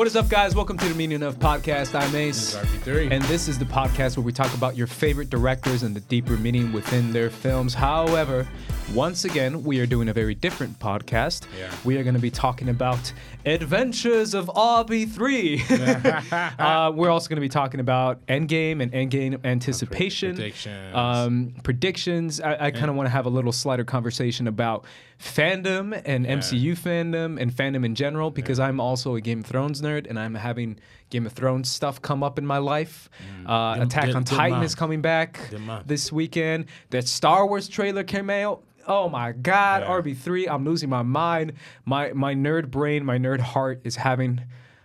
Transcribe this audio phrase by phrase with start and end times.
[0.00, 0.54] What is up, guys?
[0.54, 1.94] Welcome to the Meaning of Podcast.
[1.94, 2.56] I'm Ace.
[2.56, 3.10] RB3.
[3.10, 6.38] And this is the podcast where we talk about your favorite directors and the deeper
[6.38, 7.74] meaning within their films.
[7.74, 8.48] However,
[8.94, 11.44] once again, we are doing a very different podcast.
[11.58, 11.70] Yeah.
[11.84, 13.12] We are going to be talking about
[13.44, 16.50] Adventures of RB3.
[16.58, 20.96] uh, we're also going to be talking about Endgame and Endgame anticipation, predictions.
[20.96, 22.40] um, predictions.
[22.40, 24.86] I, I kind of want to have a little slighter conversation about
[25.20, 29.82] fandom and MCU fandom and fandom in general because I'm also a Game of Thrones
[29.82, 30.78] nerd and I'm having
[31.10, 33.10] Game of Thrones stuff come up in my life.
[33.46, 34.64] Uh, Good- Attack good- on good Titan month.
[34.64, 35.38] is coming back
[35.86, 36.66] this weekend.
[36.90, 38.62] That Star Wars trailer came out.
[38.86, 39.88] Oh my God, Yeah.
[39.90, 40.48] RB3!
[40.50, 41.52] I'm losing my mind.
[41.84, 44.40] My my nerd brain, my nerd heart is having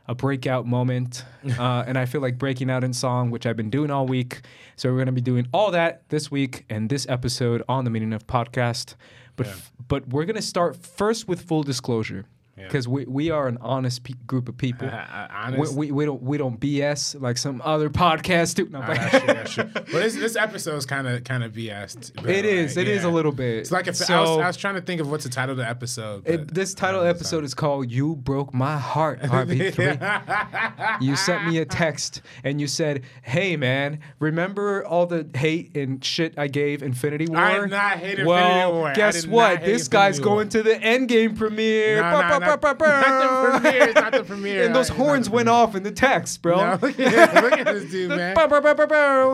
[0.08, 1.24] a breakout moment,
[1.58, 4.42] uh, and I feel like breaking out in song, which I've been doing all week.
[4.76, 8.14] So we're gonna be doing all that this week and this episode on the Meaning
[8.14, 8.96] of Podcast.
[9.36, 9.54] But Yeah.
[9.54, 12.26] f- but we're gonna start first with full disclosure
[12.58, 12.68] Yeah.
[12.68, 14.88] because we, we are an honest pe- group of people.
[14.96, 18.68] Uh, we, honest, we, we don't we don't BS like some other podcasts do.
[18.70, 19.64] No, but- that's true, that's true.
[19.74, 22.12] But this, this episode is kind of kind of BS.
[22.28, 22.76] It is.
[22.78, 23.14] like, It is a yeah.
[23.14, 23.58] little bit.
[23.60, 25.58] It's like if I, was, I was trying to think of what's the title of
[25.58, 26.28] the episode.
[26.28, 31.02] it- this title uh, episode is called "You Broke My Heart." RB3.
[31.02, 36.04] you sent me a text and you said, "Hey man, remember all the hate and
[36.04, 38.94] shit I gave Infinity War?" I did not hate Infinity well, War.
[38.94, 39.62] Guess what?
[39.64, 40.26] This guy's War.
[40.26, 41.98] going to the Endgame premiere.
[42.02, 44.64] No, Ba, no, ba, not- not the premiere, not the premiere.
[44.66, 46.58] And those the horns went off in the text, bro.
[46.58, 48.36] No, look, at, look at this dude, man.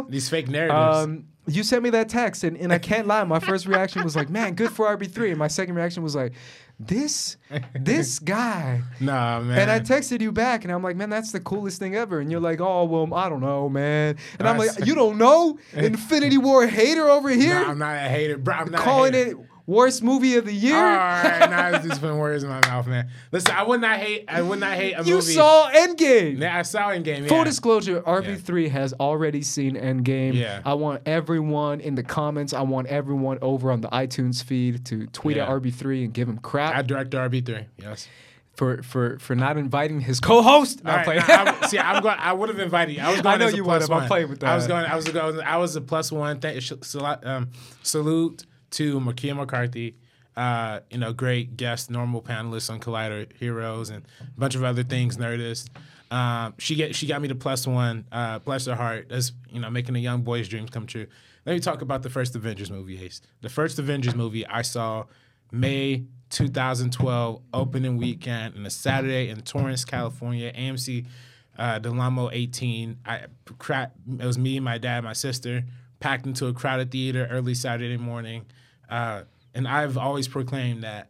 [0.09, 0.97] These fake narratives.
[1.05, 3.23] Um, you sent me that text, and, and I can't lie.
[3.23, 6.33] My first reaction was like, "Man, good for RB3," and my second reaction was like,
[6.79, 7.35] "This,
[7.73, 9.57] this guy." nah, man.
[9.57, 12.31] And I texted you back, and I'm like, "Man, that's the coolest thing ever." And
[12.31, 15.57] you're like, "Oh, well, I don't know, man." And I'm That's- like, "You don't know?
[15.73, 18.53] Infinity War hater over here, Nah, I'm not a hater, bro.
[18.53, 22.17] I'm not calling it worst movie of the year." All right, now it's just putting
[22.17, 23.09] words in my mouth, man.
[23.31, 24.25] Listen, I would not hate.
[24.27, 25.33] I would not hate a you movie.
[25.33, 26.39] saw Endgame.
[26.39, 27.27] Yeah, I saw Endgame.
[27.27, 27.43] Full yeah.
[27.43, 30.33] disclosure, RB3 has already seen Endgame.
[30.33, 30.61] Yeah.
[30.65, 35.07] I want everyone in the comments, I want everyone over on the iTunes feed to
[35.07, 35.43] tweet Yeah.
[35.43, 37.65] at RB3 and give him crap I direct RB3.
[37.77, 38.07] Yes.
[38.55, 40.83] for, for, for not inviting his co-host.
[40.83, 41.45] No, All I'm right, playing.
[41.45, 42.17] now, I'm- see, I'm going.
[42.19, 43.01] I would have invited you.
[43.01, 43.35] I was going.
[43.35, 43.91] I know you plus would've.
[44.03, 44.73] I'm playing with I was that.
[44.73, 44.85] going.
[44.85, 45.39] I was going.
[45.41, 46.39] I was a plus one.
[46.39, 46.61] Thank,
[47.25, 47.49] um,
[47.83, 49.95] salute to Makia McCarthy.
[50.35, 54.83] Uh, you know, great guest, normal panelist on Collider Heroes and a bunch of other
[54.83, 55.17] things.
[55.17, 55.69] Nerdist.
[56.09, 58.05] Um, she get she got me the plus one.
[58.11, 59.07] Uh, bless her heart.
[59.09, 61.07] That's you know making a young boy's dreams come true.
[61.45, 63.21] Let me talk about the first Avengers movie, Ace.
[63.41, 65.05] The first Avengers movie I saw
[65.51, 70.51] May 2012 opening weekend in a Saturday in Torrance, California.
[70.53, 71.05] AMC
[71.57, 72.97] uh, Del Amo 18.
[73.05, 73.25] I
[73.57, 75.63] cra- it was me, my dad, my sister,
[75.99, 78.45] packed into a crowded theater early Saturday morning.
[78.91, 79.23] Uh,
[79.55, 81.09] and I've always proclaimed that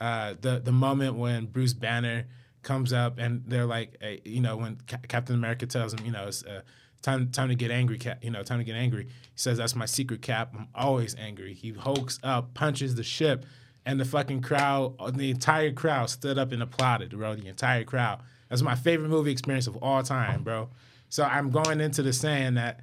[0.00, 2.26] uh, the the moment when Bruce Banner
[2.62, 6.12] comes up and they're like, eh, you know, when Ca- Captain America tells him, you
[6.12, 6.62] know, it's uh,
[7.02, 9.04] time time to get angry, Cap, you know, time to get angry.
[9.04, 10.54] He says, "That's my secret, Cap.
[10.56, 13.44] I'm always angry." He hulks up, punches the ship,
[13.84, 17.34] and the fucking crowd, the entire crowd stood up and applauded, bro.
[17.34, 18.20] The entire crowd.
[18.48, 20.68] That's my favorite movie experience of all time, bro.
[21.08, 22.80] So I'm going into the saying that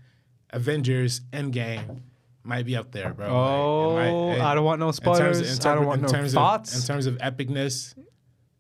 [0.52, 2.02] Avengers Endgame
[2.44, 3.28] might be up there, bro.
[3.28, 5.20] Oh, Like, might- I don't want no in spoilers.
[5.40, 6.74] terms- in I don't term- want in no terms thoughts.
[6.76, 7.96] Of, in terms of epicness,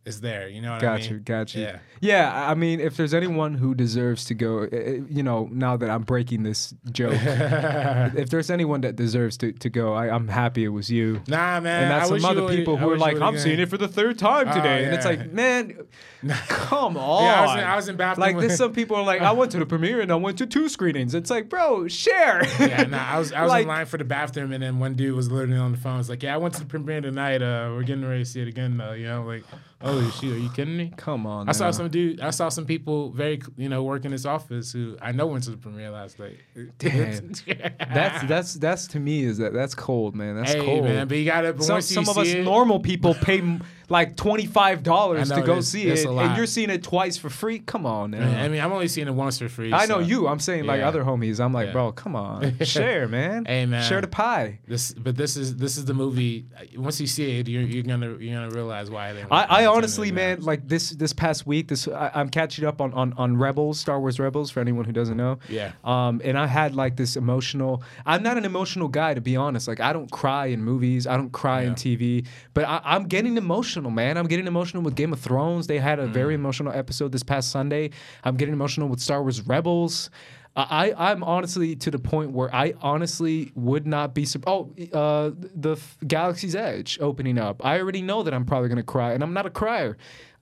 [0.05, 0.49] is there.
[0.49, 1.09] You know what I Got mean?
[1.11, 1.61] you, got you.
[1.63, 1.79] Yeah.
[2.01, 5.77] Yeah, I mean, if there's anyone who deserves to go, uh, uh, you know, now
[5.77, 10.27] that I'm breaking this joke, if there's anyone that deserves to, to go, I, I'm
[10.27, 11.21] happy it was you.
[11.27, 11.83] Nah, man.
[11.83, 13.87] And that's I some other people I who are like, I'm seeing it for the
[13.87, 14.83] third time Oh, today.
[14.83, 15.77] And it's like, man,
[16.47, 17.23] come on.
[17.23, 19.31] Yeah, I was in- I was in bathroom Like, this, some people are like, I
[19.31, 21.13] went to the premiere and I went to two screenings.
[21.15, 22.43] It's like, bro, share.
[22.59, 24.95] Yeah, nah, I was I was Like- in line for the bathroom, and then one
[24.95, 25.97] dude was literally on the phone.
[25.97, 27.41] Was like, "Yeah, I went to the premiere tonight.
[27.41, 29.43] Uh, we're getting ready to see it again, though." You know, like,
[29.83, 31.49] Oh, "Holy shit, are you kidding me?" Come on.
[31.49, 32.21] I saw some dude.
[32.21, 35.43] I saw some people very, you know, work in his office who I know went
[35.43, 36.37] to the premiere last night.
[36.77, 37.33] Damn.
[37.77, 40.35] That's that's that's to me is that that's cold, man.
[40.37, 40.85] That's hey cold.
[40.85, 41.61] man, but you gotta.
[41.61, 43.41] Some once you some of us it, normal people pay
[43.89, 47.59] like twenty five dollars to go see it, and you're seeing it twice for free.
[47.59, 48.19] Come on, now.
[48.41, 49.73] I mean, I'm only seeing it once for free.
[49.73, 50.27] I know you.
[50.27, 50.87] I'm saying like Yeah.
[50.87, 51.39] other homies.
[51.39, 51.71] I'm like, Yeah.
[51.73, 53.45] bro, come on, share, man.
[53.53, 53.83] Hey, man.
[53.83, 54.59] share the pie.
[54.67, 56.45] This, but this is this is the movie.
[56.75, 59.23] Once you see it, you're, you're gonna you're gonna realize why they.
[59.31, 62.93] I, I honestly, man, like this this past week, this I, I'm catching up on,
[62.93, 65.39] on on Rebels, Star Wars Rebels, for anyone who doesn't know.
[65.49, 65.71] Yeah.
[65.83, 67.83] Um, and I had like this emotional.
[68.05, 69.67] I'm not an emotional guy to be honest.
[69.67, 71.07] Like I don't cry in movies.
[71.07, 72.25] I don't cry in TV.
[72.53, 74.17] But I, I'm getting emotional, man.
[74.17, 75.67] I'm getting emotional with Game of Thrones.
[75.67, 76.11] They had a Mm.
[76.13, 77.89] very emotional episode this past Sunday.
[78.23, 80.09] I'm getting emotional with Star Wars Rebels.
[80.55, 84.69] I, I'm honestly to the point where I honestly would not be surprised.
[84.93, 85.77] Oh, uh, the
[86.07, 87.65] Galaxy's Edge opening up.
[87.65, 89.97] I already know that I'm probably gonna cry, and I'm not a crier.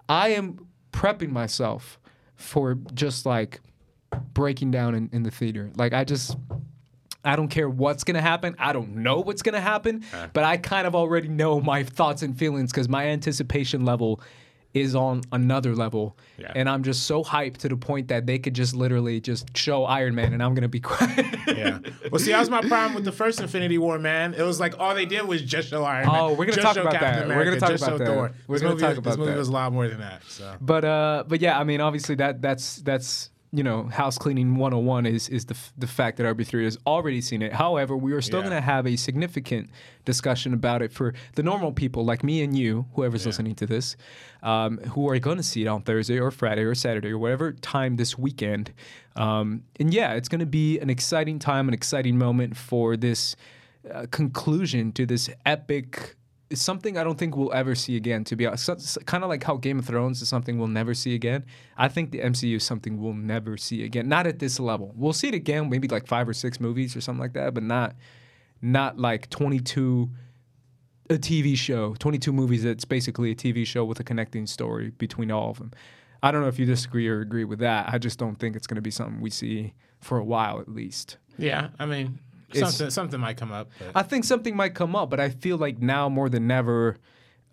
[0.10, 1.98] I am prepping myself
[2.36, 3.62] for just like
[4.34, 5.72] breaking down in, in the theater.
[5.78, 6.36] Like I just
[7.24, 8.56] I don't care what's gonna happen.
[8.58, 10.04] I don't know what's gonna happen,
[10.34, 14.20] but I kind of already know my thoughts and feelings because my anticipation level
[14.74, 16.54] is on another level, Yeah.
[16.56, 19.84] and I'm just so hyped to the point that they could just literally just show
[19.84, 21.26] Iron Man, and I'm gonna be quiet.
[21.46, 21.80] Yeah.
[22.10, 24.34] Well, see, that was my problem with the first Infinity War, man.
[24.34, 26.16] It was like all they did was just show Iron Man.
[26.18, 27.38] Oh, we're gonna just talk about Captain that.
[27.38, 28.08] We're gonna talk just about that.
[28.08, 28.32] Thor.
[28.48, 29.38] We're gonna movie, talk about this movie that.
[29.38, 30.24] was a lot more than that.
[30.30, 30.56] So.
[30.62, 35.06] But uh, but yeah, I mean, obviously that that's that's you know house cleaning 101
[35.06, 37.52] is is the f- the fact that RB3 has already seen it.
[37.54, 38.48] However, we are still Yeah.
[38.50, 39.70] going to have a significant
[40.06, 43.98] discussion about it for the normal people like me and you, whoever's listening to this,
[44.42, 47.52] um, who are going to see it on Thursday or Friday or Saturday or whatever
[47.52, 48.72] time this weekend.
[49.18, 53.36] Um, and yeah, it's going to be an exciting time, an exciting moment for this
[53.94, 56.16] uh, conclusion to this epic
[56.52, 58.24] it's something I don't think we'll ever see again.
[58.26, 60.94] To be honest, so, kind of like how Game of Thrones is something we'll never
[60.94, 61.46] see again.
[61.78, 64.10] I think the MCU is something we'll never see again.
[64.10, 64.94] Not at this level.
[64.96, 67.64] We'll see it again, maybe like five or six movies or something like that, but
[67.64, 67.96] not
[68.62, 70.10] not like twenty two.
[71.10, 75.30] A TV show, 22 movies that's basically a TV show with a connecting story between
[75.30, 75.74] all of them.
[76.24, 77.90] I don't know if you disagree or agree with that.
[77.92, 80.70] I just don't think it's going to be something we see for a while at
[80.70, 81.18] least.
[81.38, 82.20] Yeah, I mean,
[82.56, 83.70] something something might come up.
[83.80, 83.92] But.
[83.96, 86.98] I think something might come up, but I feel like now more than ever,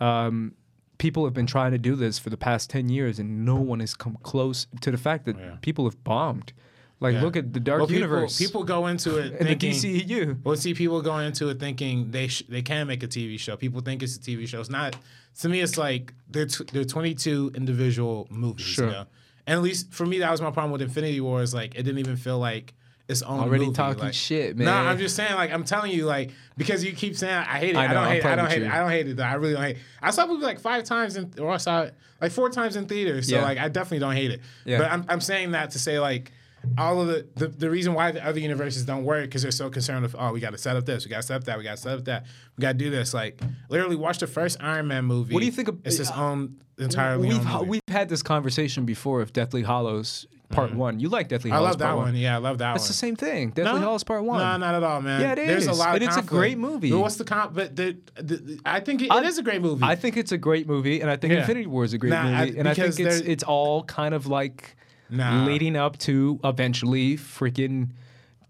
[0.00, 0.54] um,
[0.98, 3.80] people have been trying to do this for the past 10 years and no one
[3.80, 5.56] has come close to the fact that Yeah.
[5.60, 6.52] people have bombed.
[7.00, 7.22] Like, Yeah.
[7.22, 9.70] look at the Dark Well, Universe People, go into it and the thinking.
[9.70, 10.38] DCEU.
[10.42, 13.56] Well, see, people go into it thinking they sh- they can make a TV show.
[13.56, 14.58] People think it's a TV show.
[14.60, 14.96] It's not.
[15.42, 18.66] To me, it's like they're t- they're 22 individual movies.
[18.66, 18.86] Sure.
[18.86, 19.06] You know?
[19.46, 21.40] And at least for me, that was my problem with Infinity War.
[21.40, 22.74] Is like it didn't even feel like
[23.08, 23.74] its own Already movie.
[23.76, 24.66] talking like, shit, man.
[24.66, 25.34] No, I'm just saying.
[25.34, 27.76] Like I'm telling you, like because you keep saying I hate it.
[27.76, 28.18] I I, don't hate.
[28.18, 28.24] it.
[28.26, 28.62] I don't hate.
[28.62, 28.70] it.
[28.70, 29.16] I don't hate it.
[29.16, 29.22] Though.
[29.24, 29.76] I really don't hate.
[29.76, 29.82] It.
[30.02, 32.86] I saw movies like five times in, or I saw it like four times in
[32.86, 33.28] theaters.
[33.28, 33.42] So Yeah.
[33.42, 34.40] like I definitely don't hate it.
[34.64, 34.78] Yeah.
[34.78, 36.32] But I'm I'm saying that to say like
[36.76, 39.70] all of the, the the reason why the other universes don't work because they're so
[39.70, 41.56] concerned with oh we got to set up this we got to set up that
[41.56, 42.26] we got to set up that
[42.56, 43.40] we got to do this like
[43.70, 45.32] literally watch the first Iron Man movie.
[45.32, 47.70] What do you think of- It's his uh, own entirely We've, own movie.
[47.70, 50.98] we've had this conversation before of Deathly Hallows Part 1.
[50.98, 51.54] You like Deathly Mm-hmm.
[51.54, 52.16] I Hallows love that Part one.
[52.16, 52.88] Yeah, I love that That's one.
[52.88, 53.50] the same thing.
[53.50, 54.38] Deathly Hallows Part 1.
[54.38, 55.20] No, not at all, man.
[55.20, 55.78] Yeah, it There's a is.
[55.78, 56.90] lot of And it's a great movie.
[56.90, 57.52] But what's the comp?
[57.54, 59.84] But the, the, the I think it, I- it is a great movie.
[59.84, 61.40] I think it's a great movie, and I think Yeah.
[61.40, 64.14] Infinity War is a great Nah, I- movie, and I think it's it's all kind
[64.14, 64.74] of like
[65.10, 65.44] Nah.
[65.44, 67.90] leading up to eventually freaking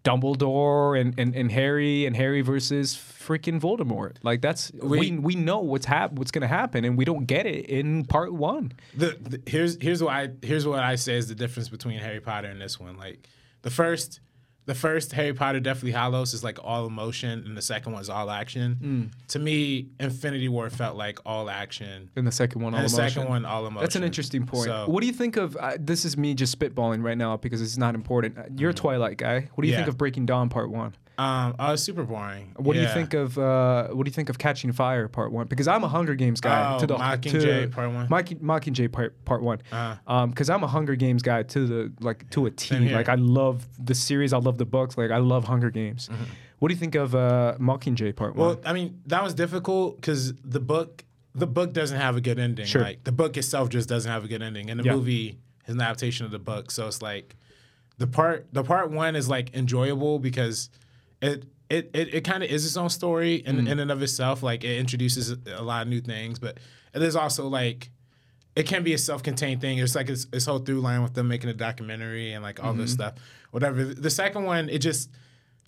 [0.04, 4.16] Dumbledore and, and, and Harry and Harry versus freaking Voldemort.
[4.22, 7.46] Like that's we We- we, know what's hap- what's gonna happen, and we don't get
[7.46, 8.72] it in part one.
[8.96, 12.20] the, the here's here's what I here's what I say is the difference between Harry
[12.20, 12.96] Potter and this one.
[12.96, 13.28] Like
[13.62, 14.20] the first
[14.68, 18.10] the first Harry Potter Deathly Hallows is like all emotion, and the second one is
[18.10, 18.76] all action.
[18.80, 19.28] Mm.
[19.28, 22.94] To me, Infinity War felt like all action, In the second one, all and the
[22.94, 23.10] emotion.
[23.14, 23.80] second one all emotion.
[23.80, 24.66] That's an interesting point.
[24.66, 25.56] So- what do you think of?
[25.56, 28.36] Uh, this is me just spitballing right now because it's not important.
[28.38, 29.48] Uh, You're a Twilight guy.
[29.54, 29.88] What do you think Mm.
[29.88, 30.94] Of Breaking Dawn Part One?
[31.18, 32.52] Um, oh, it's super boring.
[32.56, 35.48] What do you think of uh, what do you think of Catching Fire Part One?
[35.48, 36.76] Because I'm a Hunger Games guy.
[36.76, 38.06] Oh, to the Mockingjay to- Part One?
[38.08, 39.58] Mock- Mockingjay Part Part One.
[39.72, 39.96] Uh-huh.
[40.06, 42.86] Um, because I'm a Hunger Games guy to the like to a Same T.
[42.88, 42.96] here.
[42.96, 44.32] Like I love the series.
[44.32, 44.96] I love the books.
[44.96, 46.08] Like I love Hunger Games.
[46.60, 48.56] What do you think of uh, Mockingjay Part One?
[48.56, 48.62] Mm-hmm.
[48.64, 51.04] Well, I mean, that was difficult because the book
[51.34, 52.66] the book doesn't have a good ending.
[52.66, 52.82] Sure.
[52.82, 54.94] Like the book itself just doesn't have a good ending, and the Yeah.
[54.94, 56.70] movie is an adaptation of the book.
[56.70, 57.34] So it's like
[57.98, 60.70] the part the part one is like enjoyable because
[61.22, 61.44] it.
[61.70, 63.68] It, it, it kind of is its own story in, Mm.
[63.72, 64.42] in and of itself.
[64.42, 66.56] Like it introduces a lot of new things, but
[66.94, 67.90] it is also like
[68.56, 69.76] it can be a self-contained thing.
[69.76, 72.72] It's like it's, this whole through line with them making a documentary and like all
[72.72, 73.02] this Mm-hmm.
[73.02, 73.14] stuff,
[73.50, 73.84] whatever.
[73.84, 75.10] The second one, it just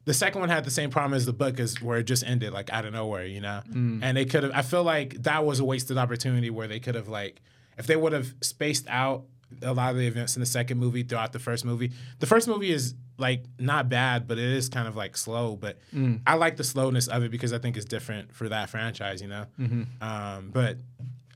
[0.07, 2.55] the second one had the same problem as the book, is where it just ended
[2.55, 3.61] like out of nowhere, you know.
[3.71, 4.01] Mm.
[4.03, 4.53] And they could have.
[4.55, 7.43] I feel like that was a wasted opportunity where they could have like
[7.77, 9.25] if they would have spaced out
[9.63, 11.93] a lot of the events in the second movie throughout the first movie.
[12.19, 15.57] The first movie is like not bad, but it is kind of like slow.
[15.57, 16.21] But Mm.
[16.27, 19.29] I like the slowness of it because I think it's different for that franchise, you
[19.29, 19.47] know.
[19.59, 20.03] Mm-hmm.
[20.03, 20.79] Um, but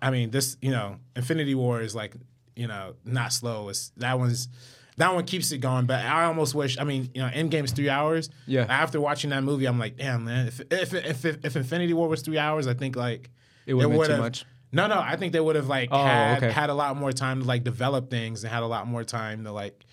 [0.01, 2.15] I mean, this you know, Infinity War is like
[2.57, 3.69] you know not slow.
[3.69, 4.49] It's that one's
[4.97, 5.87] that one keeps it going.
[5.87, 6.79] But I almost wish.
[6.79, 8.31] I mean, you know, Endgame's three hours.
[8.47, 8.65] Yeah.
[8.69, 12.09] After watching that movie, I'm like, damn man, if if if, if, if Infinity War
[12.09, 13.31] was three hours, I think like
[13.67, 14.45] It would've been too much.
[14.75, 16.53] No, no, I think they would have like Oh, had okay.
[16.53, 19.45] had a lot more time to like develop things and had a lot more time
[19.45, 19.85] to like,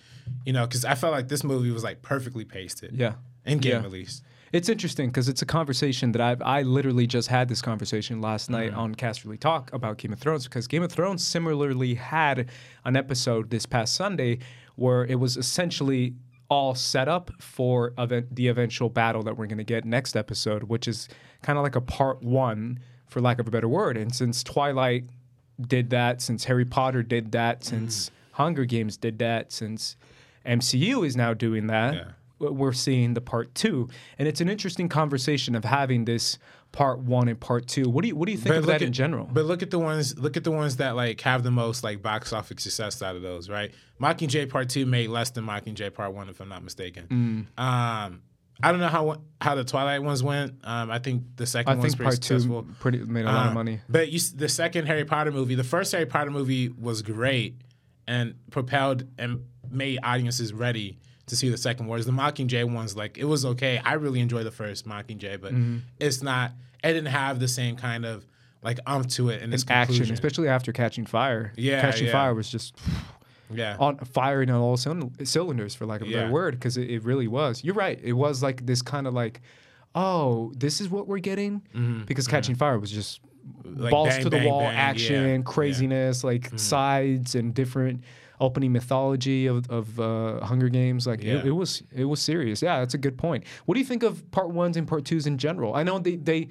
[0.44, 2.94] you know, because I felt like this movie was like perfectly pasted.
[2.94, 3.14] yeah.
[3.46, 3.78] Endgame Yeah.
[3.78, 4.22] at least.
[4.52, 8.44] It's interesting because it's a conversation that I've I literally just had this conversation last
[8.50, 8.52] Mm-hmm.
[8.52, 12.50] night on Cast Really Talk about Game of Thrones because Game of Thrones similarly had
[12.84, 14.40] an episode this past Sunday
[14.76, 16.14] where it was essentially
[16.50, 20.64] all set up for event, the eventual battle that we're going to get next episode,
[20.64, 21.08] which is
[21.42, 22.78] kind of like a part one,
[23.12, 23.96] for lack of a better word.
[23.96, 25.04] And since Twilight
[25.60, 29.96] did that, since Harry Potter did that, since Hunger Games did that, since
[30.44, 32.48] MCU is now doing that, Yeah.
[32.48, 33.88] we're seeing the part two,
[34.18, 36.38] and it's an interesting conversation of having this
[36.72, 37.88] part one and part two.
[37.88, 39.28] What do you what do you think of look that in general?
[39.32, 42.02] But look at the ones look at the ones that like have the most like
[42.02, 43.72] box office success out of those, right?
[44.00, 47.46] Mockingjay Part Two made less than Mockingjay Part One, if I'm not mistaken.
[47.58, 47.62] Mm.
[47.62, 48.22] Um,
[48.62, 50.54] I don't know how how the Twilight ones went.
[50.64, 52.66] Um, I think the second I one was pretty part two successful.
[52.80, 53.80] pretty made a lot of Um, money.
[53.88, 57.56] But you, the second Harry Potter movie, the first Harry Potter movie was great
[58.06, 61.86] and propelled and made audiences ready to see the second.
[61.88, 63.80] Whereas the Mockingjay ones, like it was okay.
[63.84, 65.78] I really enjoyed the first Mockingjay, but Mm-hmm.
[65.98, 66.52] it's not.
[66.84, 68.26] It didn't have the same kind of
[68.62, 71.52] like umph to it in its Action, especially after Catching Fire.
[71.56, 72.12] Yeah, Catching yeah.
[72.12, 72.76] Fire was just
[73.54, 77.04] yeah, on firing on all cylinders, for lack of a better word, because it, it
[77.04, 77.62] really was.
[77.64, 77.98] You're right.
[78.02, 79.40] It was like this kind of like,
[79.94, 81.62] oh, this is what we're getting,
[82.06, 83.20] because Catching Fire was just
[83.66, 83.82] Mm-hmm.
[83.82, 85.42] Like balls bang, to the bang, wall bang, action, yeah, yeah.
[85.44, 86.56] craziness, like Mm-hmm.
[86.58, 88.04] sides and different
[88.40, 91.08] opening mythology of, of uh, Hunger Games.
[91.08, 91.38] Like Yeah.
[91.38, 92.62] it, it was it was serious.
[92.62, 93.42] Yeah, that's a good point.
[93.66, 95.74] What do you think of part ones and part twos in general?
[95.74, 96.48] I know they they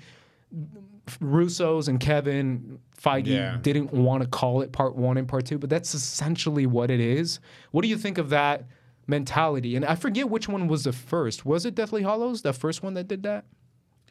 [1.20, 3.58] Russo's and Kevin Feige Yeah.
[3.62, 7.00] didn't want to call it part one and part two, but that's essentially what it
[7.00, 7.39] is.
[7.72, 8.65] What do you think of that
[9.08, 9.75] mentality?
[9.75, 11.46] And I forget which one was the first.
[11.46, 13.46] Was it Deathly Hallows, the first one that did that?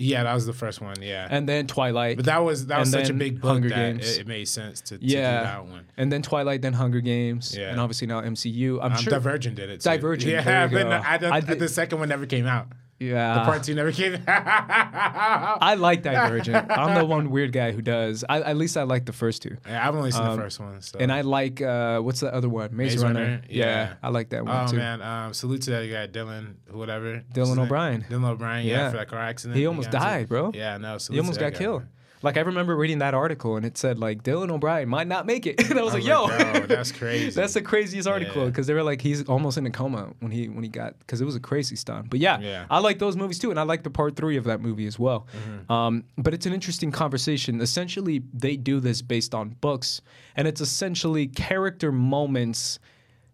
[0.02, 0.96] yeah, that was the first one.
[1.02, 2.16] Yeah, And then Twilight.
[2.16, 4.16] but that was that was such a big book Hunger Games.
[4.16, 5.40] it, it made sense to, to yeah.
[5.40, 5.86] do that one.
[5.98, 7.54] And then Twilight, then Hunger Games.
[7.54, 7.70] Yeah.
[7.70, 8.78] And obviously now MCU.
[8.82, 9.10] I'm Um, sure.
[9.10, 9.80] Divergent did it.
[9.82, 9.90] Too.
[9.90, 12.68] Divergent, yeah, but no, I don't, I did- the second one never came out.
[13.00, 13.34] Yeah.
[13.34, 14.22] The part two never came.
[14.26, 16.70] I like Divergent.
[16.70, 18.24] I'm the one weird guy who does.
[18.28, 19.56] I, at least I like the first two.
[19.66, 20.80] Yeah, I've only seen the first one.
[20.82, 20.98] So.
[20.98, 22.76] Um, And I like, uh, what's the other one?
[22.76, 23.20] Maze, Maze Runner.
[23.20, 23.42] Runner?
[23.48, 23.64] Yeah.
[23.64, 23.94] Yeah.
[24.02, 24.76] I like that one oh too.
[24.76, 27.22] man, um, salute to that guy Dylan, whatever.
[27.32, 27.58] Dylan?
[27.58, 28.04] O'Brien.
[28.08, 28.90] Dylan O'Brien, yeah, Yeah.
[28.90, 29.56] for that car accident.
[29.58, 30.52] He almost died, bro.
[30.54, 31.82] Yeah, no, salute He almost got guy, killed.
[31.82, 31.88] man.
[32.22, 35.46] Like I remember reading that article and it said like Dylan O'Brien might not make
[35.46, 35.58] it.
[35.70, 37.30] and I was, I like, yo, yo, that's crazy.
[37.30, 38.48] that's the craziest article Yeah.
[38.48, 41.20] because they were like he's almost in a coma when he when he got because
[41.20, 42.10] it was a crazy stunt.
[42.10, 42.66] But yeah, Yeah.
[42.70, 44.98] I like those movies too, and I like the part three of that movie as
[44.98, 45.26] well.
[45.32, 45.72] Mm-hmm.
[45.72, 47.60] Um, but it's an interesting conversation.
[47.60, 50.02] Essentially, they do this based on books,
[50.36, 52.78] and it's essentially character moments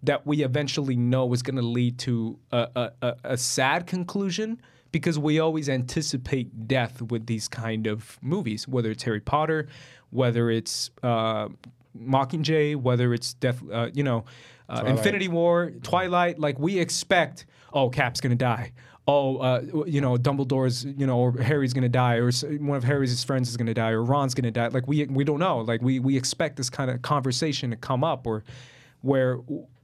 [0.02, 4.61] that we eventually know is going to lead to a, a, a, a sad conclusion
[4.96, 9.68] because we always anticipate death with these kind of movies, whether it's Harry Potter,
[10.08, 11.48] whether it's uh,
[11.94, 14.24] Mockingjay, whether it's Death, uh, you know,
[14.70, 16.38] uh, Infinity War, Twilight.
[16.38, 18.72] Like we expect, oh, Cap's gonna die.
[19.06, 23.22] Oh, uh, you know, Dumbledore's, you know, or Harry's gonna die, or one of Harry's
[23.22, 24.68] friends is gonna die, or Ron's gonna die.
[24.68, 25.58] Like we we don't know.
[25.58, 28.44] Like we we expect this kind of conversation to come up, or
[29.02, 29.40] where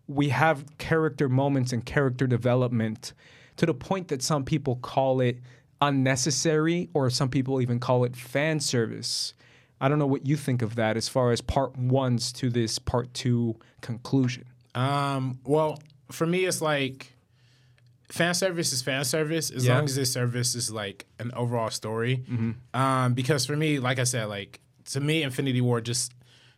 [0.06, 3.12] we have character moments and character development
[3.56, 5.38] to the point that some people call it
[5.80, 9.34] unnecessary, or some people even call it fan service.
[9.80, 12.78] I don't know what you think of that as far as part ones to this
[12.78, 14.44] part two conclusion.
[14.74, 15.78] Um, well,
[16.10, 17.12] for me, it's like
[18.08, 19.74] fan service is fan service as Yeah.
[19.76, 22.18] long as this service is like an overall story.
[22.30, 22.80] Mm-hmm.
[22.80, 24.60] Um, because for me, like I said, like
[24.92, 26.12] to me, Infinity War just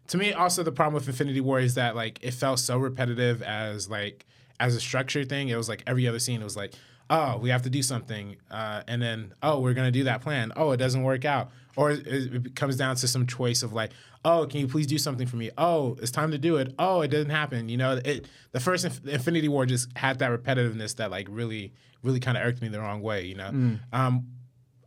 [0.09, 3.41] to me also the problem with Infinity War is that like it felt so repetitive
[3.43, 4.27] as like
[4.61, 5.49] as a structured thing.
[5.49, 6.75] It was like every other scene it was like,
[7.11, 10.53] oh, we have to do something, uh, and then oh, we're gonna do that plan.
[10.57, 13.91] Oh, it doesn't work out, or it, it comes down to some choice of like,
[14.25, 15.51] oh, can you please do something for me?
[15.59, 16.75] Oh, it's time to do it.
[16.79, 17.69] Oh, it didn't happen.
[17.69, 21.73] You know, it the first Inf- Infinity War just had that repetitiveness that like really,
[22.03, 23.25] really kind of irked me the wrong way.
[23.27, 24.27] You know, um,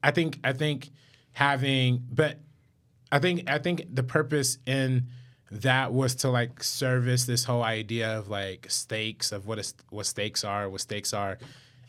[0.03, 0.89] I think I think
[1.33, 2.39] having, but
[3.11, 5.07] I think I think the purpose in
[5.51, 10.05] that was to like service this whole idea of like stakes of what is what
[10.05, 11.37] stakes are, what stakes are,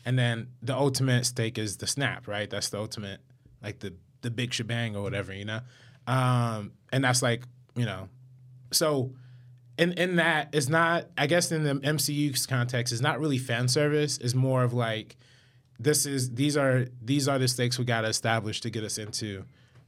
[0.05, 2.49] and then the ultimate stake is the snap, right?
[2.49, 3.21] That's the ultimate,
[3.63, 5.61] like the the big shebang or whatever, you know,
[6.07, 8.09] um, and that's like you know,
[8.71, 9.13] so
[9.77, 13.69] in in that it's not I guess in the MCU's context, it's not really fan
[13.69, 14.19] service.
[14.19, 15.17] It's more of like
[15.79, 18.99] this is these are these are the stakes we got to establish to get us
[18.99, 19.45] into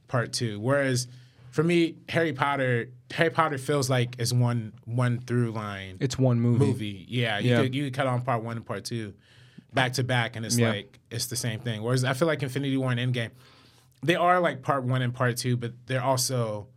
[0.07, 0.59] part two.
[0.59, 1.07] Whereas
[1.51, 6.39] for me, Harry Potter, Harry Potter feels like it's one one through line It's one
[6.39, 6.65] movie.
[6.65, 7.05] movie.
[7.07, 7.61] Yeah, you Yeah.
[7.61, 9.13] could you could cut on part one and part two
[9.73, 10.69] back to back, and it's Yeah.
[10.69, 11.81] like it's the same thing.
[11.83, 13.31] Whereas I feel like Infinity War and Endgame,
[14.03, 16.67] they are like part one and part two, but they're also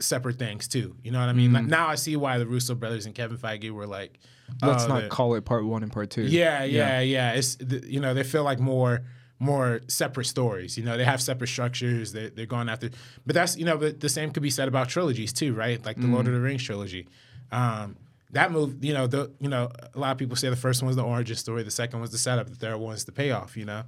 [0.00, 0.96] separate things too.
[1.02, 1.46] You know what I mean?
[1.48, 1.54] Mm-hmm.
[1.56, 4.18] Like, now I see why the Russo brothers and Kevin Feige were like,
[4.62, 6.22] Let's oh, not call it part one and part two.
[6.22, 7.32] yeah, yeah, yeah.
[7.32, 9.02] It's the, you know they feel like more
[9.40, 10.78] more separate stories.
[10.78, 12.12] You know they have separate structures.
[12.12, 12.90] They they're going after,
[13.26, 15.84] but that's you know but the same could be said about trilogies too, right?
[15.84, 17.08] Like the Lord of the Rings trilogy.
[17.50, 17.96] Um,
[18.32, 20.86] that move, you know, the you know a lot of people say the first one
[20.86, 23.56] was the origin story, the second was the setup, the third one's the payoff.
[23.56, 23.82] You know,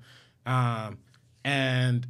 [0.46, 0.98] um,
[1.44, 2.06] and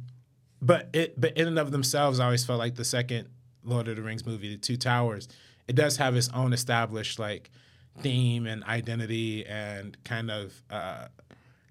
[0.61, 3.27] but it but in and of themselves, I always felt like the second
[3.63, 5.27] Lord of the Rings movie, The Two Towers,
[5.67, 7.51] it does have its own established like
[7.99, 11.07] theme and identity and kind of uh,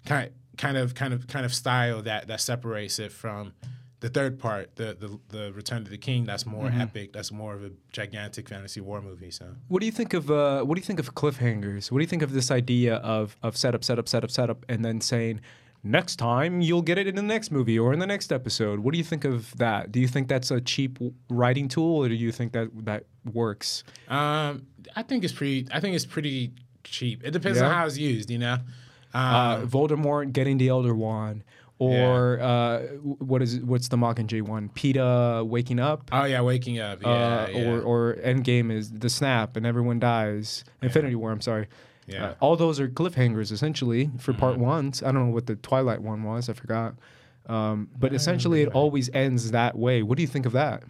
[0.05, 3.53] kind kind of kind of kind of style that that separates it from
[3.99, 6.25] the third part, the the, the Return of the King.
[6.25, 7.13] That's more epic.
[7.13, 9.31] That's more of a gigantic fantasy war movie.
[9.31, 11.89] So What do you think of uh, what do you think of cliffhangers?
[11.91, 14.99] What do you think of this idea of of setup, setup, setup, setup, and then
[14.99, 15.39] saying
[15.85, 18.79] next time you'll get it in the next movie or in the next episode?
[18.81, 19.91] What do you think of that?
[19.91, 23.85] Do you think that's a cheap writing tool, or do you think that that works?
[24.09, 24.67] um,
[24.97, 25.67] I think it's pretty.
[25.71, 26.51] I think it's pretty
[26.83, 27.23] cheap.
[27.23, 28.29] It depends on how it's used.
[28.29, 28.57] You know.
[29.13, 31.43] Um, Uh, Voldemort getting the Elder Wand,
[31.79, 32.79] or uh,
[33.19, 34.69] what is what's the Mockingjay one?
[34.69, 36.09] Peeta waking up.
[36.11, 37.01] oh yeah, waking up.
[37.01, 37.69] Yeah, uh, yeah.
[37.69, 40.63] or or Endgame is the snap and everyone dies.
[40.81, 41.67] Infinity War, I'm sorry.
[42.07, 42.15] Yeah.
[42.15, 42.25] Mm-hmm.
[42.25, 45.01] Uh, all those are cliffhangers essentially for part ones.
[45.03, 46.49] I don't know what the Twilight one was.
[46.49, 46.95] I forgot.
[47.45, 50.01] Um, but essentially, it always ends that way.
[50.03, 50.83] What do you think of that?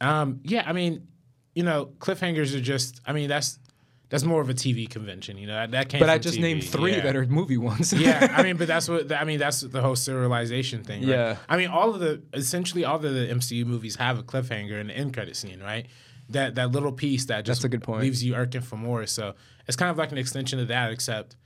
[0.00, 1.06] Um, yeah, I mean,
[1.54, 3.00] you know, cliffhangers are just.
[3.06, 3.58] I mean, that's
[4.14, 5.36] that's more of a TV convention.
[5.36, 5.98] You know, that, that came.
[6.00, 6.42] But I just TV.
[6.42, 7.00] named three Yeah.
[7.02, 7.92] that are movie ones.
[7.92, 9.38] yeah, I mean, but that's what I mean.
[9.40, 11.00] That's the whole serialization thing.
[11.02, 11.08] Right?
[11.10, 11.36] Yeah.
[11.48, 14.90] I mean, all of the essentially all of the MCU movies have a cliffhanger and
[14.90, 15.86] an end credit scene, right?
[16.28, 18.02] That that little piece that just That's a good point.
[18.02, 19.04] leaves you irking for more.
[19.06, 19.34] So
[19.66, 21.36] it's kind of like an extension of that, except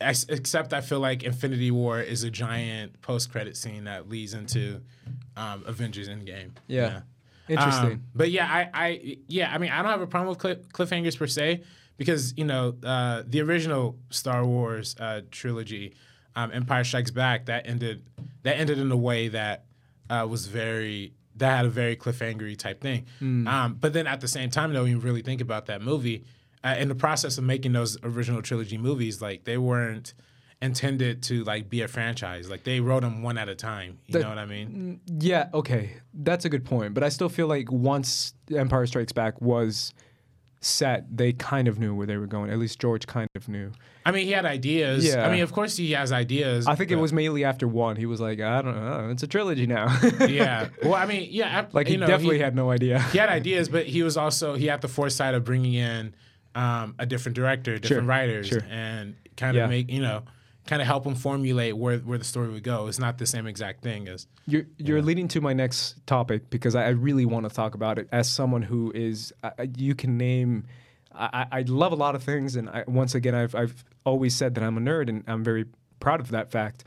[0.00, 4.80] except I feel like Infinity War is a giant post credit scene that leads into
[5.36, 6.50] um, Avengers Endgame.
[6.66, 7.02] Yeah.
[7.48, 7.92] Interesting.
[7.92, 10.58] Um, but yeah, I, I, yeah, I mean, I don't have a problem with cliff,
[10.72, 11.62] cliffhangers per se
[11.96, 15.94] because you know uh, the original Star Wars uh, trilogy,
[16.36, 18.04] um, Empire Strikes Back, that ended
[18.42, 19.64] that ended in a way that
[20.10, 23.06] uh, was very that had a very cliffhangery type thing.
[23.20, 26.24] Um, but then at the same time, though, when you really think about that movie,
[26.62, 30.12] uh, in the process of making those original trilogy movies, like they weren't
[30.60, 32.48] intended to like be a franchise.
[32.50, 33.98] Like they wrote them one at a time.
[34.06, 35.00] You The- know what I mean?
[35.06, 35.48] yeah.
[35.54, 35.96] Okay.
[36.14, 36.94] That's a good point.
[36.94, 39.92] But I still feel like once Empire Strikes Back was
[40.64, 42.50] set, they kind of knew where they were going.
[42.50, 43.72] At least George kind of knew.
[44.06, 45.04] I mean, he had ideas.
[45.04, 45.26] Yeah.
[45.26, 46.66] I mean, of course, he has ideas.
[46.66, 47.96] I think it was mainly after one.
[47.96, 49.08] He was like, I don't know.
[49.10, 49.86] It's a trilogy now.
[50.20, 50.68] yeah.
[50.82, 51.60] Well, I mean, yeah.
[51.60, 53.00] I- Like he you know, definitely he, had no idea.
[53.00, 56.14] he had ideas, but he was also he had the foresight of bringing in
[56.54, 58.62] um, a different director, different Sure, writers, sure.
[58.70, 59.66] and kind of Yeah.
[59.66, 60.22] make you know,
[60.66, 62.86] kind of help them formulate where where the story would go.
[62.86, 66.74] It's not the same exact thing as You're you're leading to my next topic because
[66.74, 70.16] I I really want to talk about it as someone who is I- you can
[70.16, 70.64] name.
[71.14, 74.54] I, I love a lot of things, and I, once again, I've I've always said
[74.54, 75.66] that I'm a nerd, and I'm very
[76.00, 76.84] proud of that fact.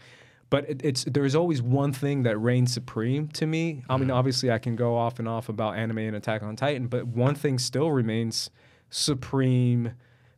[0.50, 3.84] But it, it's there's always one thing that reigns supreme to me.
[3.88, 4.18] I mean, mm-hmm.
[4.18, 7.36] obviously, I can go off and off about anime and Attack on Titan, but one
[7.36, 8.50] thing still remains
[8.90, 9.94] supreme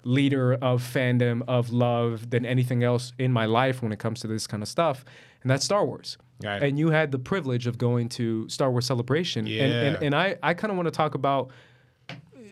[0.08, 4.28] leader of fandom of love than anything else in my life when it comes to
[4.28, 5.04] this kind of stuff,
[5.42, 6.18] and that's Star Wars.
[6.44, 6.62] Right.
[6.62, 10.38] And you had the privilege of going to Star Wars Celebration, and and, and I
[10.42, 11.52] I kind of want to talk about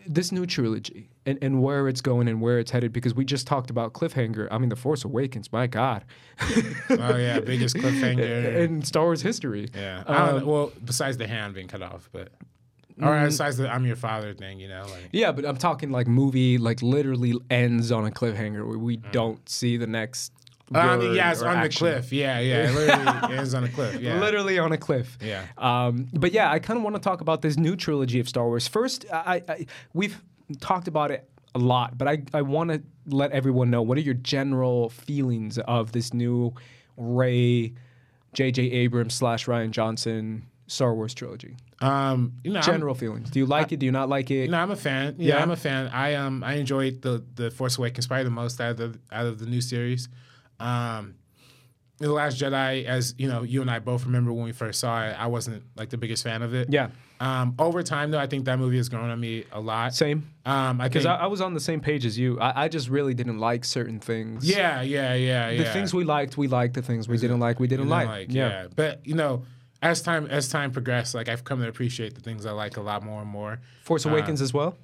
[0.08, 3.46] this new trilogy and, and where it's going and where it's headed because we just
[3.46, 4.46] talked about cliffhanger.
[4.50, 5.52] I mean, The Force Awakens.
[5.52, 6.04] My God.
[6.90, 8.56] oh yeah, biggest cliffhanger.
[8.56, 9.68] in Star Wars history.
[9.74, 10.04] yeah.
[10.06, 12.28] Um, well, besides the hand being cut off, but
[13.00, 13.24] or Mm.
[13.26, 16.58] besides the I'm your father thing, you know, like Yeah, but I'm talking like movie,
[16.58, 19.12] like literally ends on a cliffhanger where we Mm.
[19.12, 20.32] don't see the next.
[20.74, 21.86] Uh, yeah, it's on action.
[21.86, 22.12] the cliff.
[22.12, 23.94] Yeah, yeah, it literally ends on a cliff.
[24.00, 25.16] Yeah, Literally on a cliff.
[25.22, 25.44] Yeah.
[25.58, 28.46] Um, but yeah, I kind of want to talk about this new trilogy of Star
[28.46, 28.66] Wars.
[28.66, 30.20] First, I, I we've
[30.60, 34.00] talked about it a lot, but I, I want to let everyone know what are
[34.00, 36.52] your general feelings of this new
[36.96, 37.72] Rey,
[38.32, 38.62] J.J.
[38.64, 41.56] Abrams slash Rian Johnson Star Wars trilogy.
[41.80, 43.30] Um, you know, I'm- General feelings.
[43.30, 43.78] Do you like it?
[43.78, 44.50] Do you not like it?
[44.50, 45.14] No, I'm a fan.
[45.18, 45.42] Yeah, Yeah?
[45.42, 45.88] I'm a fan.
[45.88, 49.26] I um I enjoyed the the Force Awakens probably the most out of the out
[49.26, 50.08] of the new series.
[50.60, 51.14] Um,
[51.98, 55.04] the Last Jedi, as you know, you and I both remember when we first saw
[55.06, 55.12] it.
[55.18, 56.68] I wasn't like the biggest fan of it.
[56.70, 56.88] Yeah,
[57.20, 59.94] Um, over time though, I think that movie has grown on me a lot.
[59.94, 60.30] same.
[60.44, 61.18] Um, I Because think.
[61.18, 62.38] I, I was on the same page as you.
[62.38, 64.46] I, I just really didn't like certain things.
[64.46, 65.62] yeah, yeah, yeah, yeah.
[65.64, 66.74] The things we liked, we liked.
[66.74, 68.26] The things we didn't like, we didn't You know, like.
[68.30, 68.66] yeah.
[68.74, 69.44] But you know,
[69.82, 72.80] as time as time progressed, like I've come to appreciate the things I like a
[72.80, 73.60] lot more and more.
[73.82, 74.76] Force Awakens as well.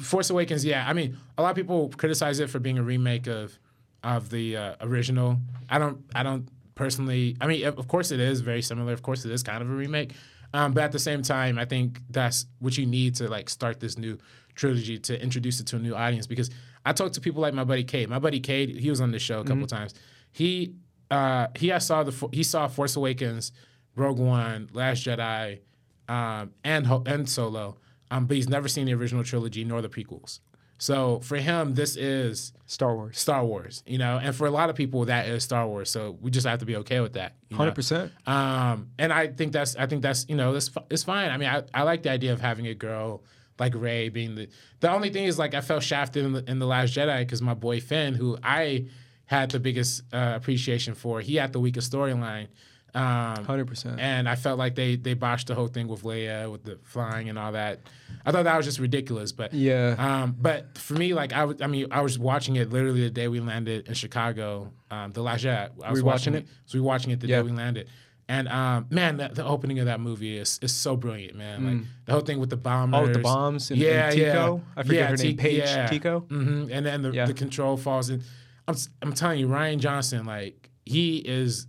[0.00, 0.88] Force Awakens, yeah.
[0.88, 3.58] I mean, a lot of people criticize it for being a remake of
[4.02, 5.38] of the uh, original.
[5.68, 6.04] I don't.
[6.14, 7.36] I don't personally.
[7.40, 8.92] I mean, of course it is very similar.
[8.92, 10.12] Of course it is kind of a remake.
[10.52, 13.80] Um, but at the same time, I think that's what you need to like start
[13.80, 14.18] this new
[14.54, 16.26] trilogy to introduce it to a new audience.
[16.28, 16.50] Because
[16.86, 18.08] I talked to people like my buddy Cade.
[18.08, 19.94] My buddy Cade, he was on the show a couple times.
[20.30, 20.74] He
[21.10, 23.52] uh, he I saw the he saw Force Awakens,
[23.96, 25.60] Rogue One, Last Jedi,
[26.08, 27.76] um, and Ho- and Solo.
[28.10, 30.40] Um, but he's never seen the original trilogy nor the prequels.
[30.78, 33.18] So for him, this is Star Wars.
[33.18, 35.88] Star Wars, you know, and for a lot of people, that is Star Wars.
[35.90, 37.36] So we just have to be okay with that.
[37.52, 38.12] Hundred percent.
[38.26, 41.30] Um, and I think that's I think that's you know that's it's fine.
[41.30, 43.22] I mean, I, I like the idea of having a girl
[43.58, 44.48] like Rey being the.
[44.80, 47.40] The only thing is like I felt shafted in the, in the Last Jedi because
[47.40, 48.86] my boy Finn, who I
[49.26, 52.48] had the biggest uh, appreciation for, he had the weakest storyline.
[52.94, 53.98] Um, Hundred percent.
[53.98, 57.28] and I felt like they they botched the whole thing with Leia with the flying
[57.28, 57.80] and all that.
[58.24, 59.32] I thought that was just ridiculous.
[59.32, 59.96] But Yeah.
[59.98, 63.10] um, but for me, like I was, I mean, I was watching it literally the
[63.10, 64.72] day we landed in Chicago.
[64.90, 65.72] Um, the last Jet.
[65.82, 66.46] I was you watching it?
[66.66, 67.38] So we were watching it the Yeah.
[67.38, 67.88] day we landed.
[68.28, 71.66] And um, man, the, the opening of that movie is is so brilliant, man.
[71.66, 72.98] Like the whole thing with the bombers.
[72.98, 74.56] Oh, with the bombs and, yeah, and Tico.
[74.56, 74.62] yeah.
[74.76, 75.36] I forget Yeah, her name.
[75.36, 75.86] Paige yeah.
[75.88, 76.20] Tico.
[76.20, 78.22] hmm And then the, the control falls in.
[78.68, 81.66] I'm I'm telling you, Rian Johnson, like he is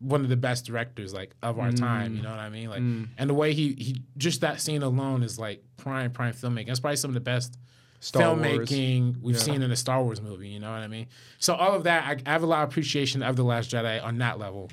[0.00, 2.12] one of the best directors like of our time.
[2.12, 2.16] Mm.
[2.16, 2.70] You know what I mean?
[2.70, 2.78] Like,
[3.18, 6.66] and the way he he just that scene alone is like prime prime filmmaking.
[6.68, 7.58] That's probably some of the best
[8.00, 8.38] Star Wars.
[8.68, 9.42] filmmaking we've Yeah.
[9.42, 10.48] seen in a Star Wars movie.
[10.48, 11.06] You know what I mean?
[11.40, 14.02] So all of that, I, I have a lot of appreciation of the Last Jedi
[14.02, 14.70] on that level.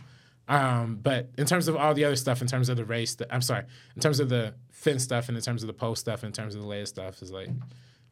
[0.48, 3.42] Um, but in terms of all the other stuff, in terms of the race, I'm
[3.42, 3.64] sorry,
[3.96, 6.54] in terms of the Finn stuff, and in terms of the Poe stuff, in terms
[6.54, 7.50] of the Leia stuff, is like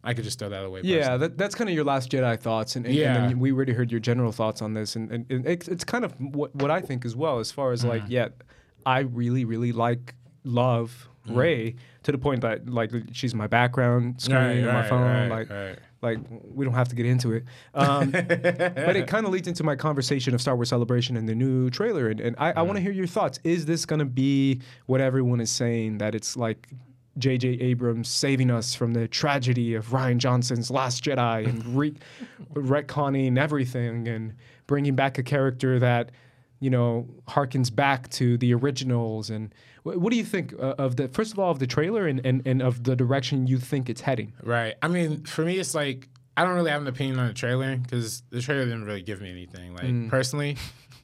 [0.03, 0.81] I could just throw that away.
[0.83, 3.15] Yeah, that, that's kind of your last Jedi thoughts, and, and, Yeah.
[3.15, 5.83] and then we already heard your general thoughts on this, and, and, and it's, it's
[5.83, 7.89] kind of what, what I think as well, as far as Mm.
[7.89, 8.29] like, yeah,
[8.85, 10.13] I really, really like,
[10.43, 11.37] love Mm.
[11.37, 15.79] Rey to the point that like she's my background screen on my phone, like, right.
[16.01, 16.17] like
[16.53, 17.45] we don't have to get into it.
[17.73, 21.33] Um, but it kind of leads into my conversation of Star Wars Celebration and the
[21.33, 23.39] new trailer, and, and I, I want to hear your thoughts.
[23.45, 26.67] Is this going to be what everyone is saying that it's like?
[27.17, 27.47] J.J.
[27.49, 31.95] Abrams saving us from the tragedy of Rian Johnson's Last Jedi and re-
[32.54, 34.34] retconning everything and
[34.67, 36.12] bringing back a character that,
[36.60, 39.30] you know, harkens back to the originals.
[39.30, 42.08] And wh- what do you think uh, of the, first of all, of the trailer
[42.08, 44.34] and, and, and of the direction you think it's heading?
[44.41, 44.76] Right.
[44.82, 47.76] I mean, for me, it's like I don't really have an opinion on the trailer
[47.78, 49.76] because the trailer didn't really give me anything.
[49.76, 50.58] Like personally,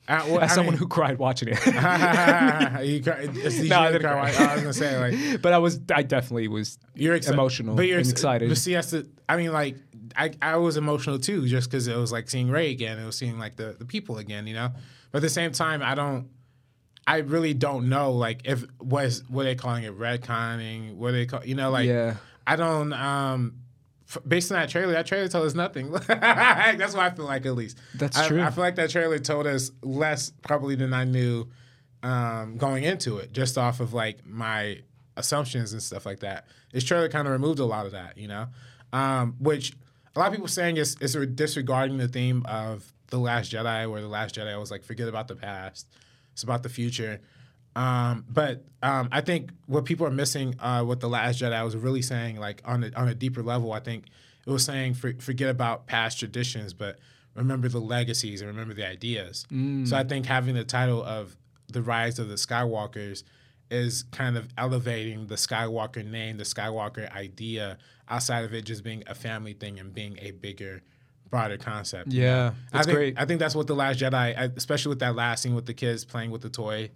[0.09, 0.39] I, well.
[0.41, 1.65] As I someone mean- who cried watching it.
[1.65, 3.01] you
[3.69, 4.31] No, I didn't cry.
[4.31, 4.45] cry.
[4.45, 7.85] I was gonna say like but I was, I definitely was you're exci- emotional but
[7.87, 8.49] you're and excited.
[8.49, 9.07] But see, that's the.
[9.27, 9.75] I mean, like
[10.15, 12.97] I, I was emotional too, just because it was like seeing Rey again.
[12.99, 14.71] It was seeing like the the people again, you know.
[15.11, 16.27] But at the same time, I don't.
[17.07, 21.43] I really don't know, like if was what they calling it retconning, what they call,
[21.43, 22.15] you know, like Yeah.
[22.45, 22.93] I don't.
[22.93, 23.53] um
[24.27, 25.91] Based on that trailer, that trailer told us nothing.
[26.07, 27.77] That's what I feel like, at least.
[27.93, 28.41] That's I, true.
[28.41, 31.47] I feel like that trailer told us less probably than I knew
[32.01, 34.79] um, going into it, just off of like my
[35.15, 36.47] assumptions and stuff like that.
[36.71, 38.47] This trailer kind of removed a lot of that, you know,
[38.93, 39.73] um, which
[40.15, 44.01] a lot of people saying is is disregarding the theme of the Last Jedi, where
[44.01, 45.87] the Last Jedi was like forget about the past,
[46.33, 47.19] it's about the future.
[47.75, 51.75] Um, but um, I think what people are missing, uh, what the Last Jedi was
[51.75, 54.05] really saying, like on a, on a deeper level, I think
[54.45, 56.99] it was saying for, forget about past traditions, but
[57.35, 59.45] remember the legacies and remember the ideas.
[59.85, 63.23] So I think having the title of the Rise of the Skywalkers
[63.69, 67.77] is kind of elevating the Skywalker name, the Skywalker idea,
[68.09, 70.81] outside of it just being a family thing and being a bigger,
[71.29, 72.11] broader concept.
[72.11, 73.19] Yeah, that's I think, great.
[73.19, 76.03] I think that's what the Last Jedi, especially with that last scene with the kids
[76.03, 76.89] playing with the toy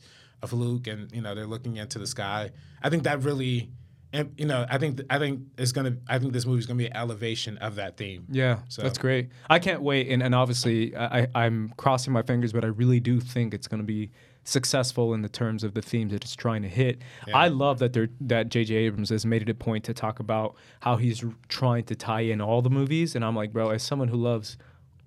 [0.44, 2.52] of Luke, and you know they're looking into the sky.
[2.84, 3.72] I think that really,
[4.12, 5.98] and you know, I think I think it's gonna.
[6.08, 8.26] I think this movie's gonna be an elevation of that theme.
[8.30, 9.30] Yeah, So- that's great.
[9.50, 13.20] I can't wait, and, and obviously I, I'm crossing my fingers, but I really do
[13.20, 14.12] think it's going to be
[14.46, 17.02] successful in the terms of the themes that it's trying to hit.
[17.34, 18.76] I love that they're that J.J.
[18.76, 22.22] Abrams has made it a point to talk about how he's r- trying to tie
[22.22, 24.58] in all the movies, and I'm like, bro, as someone who loves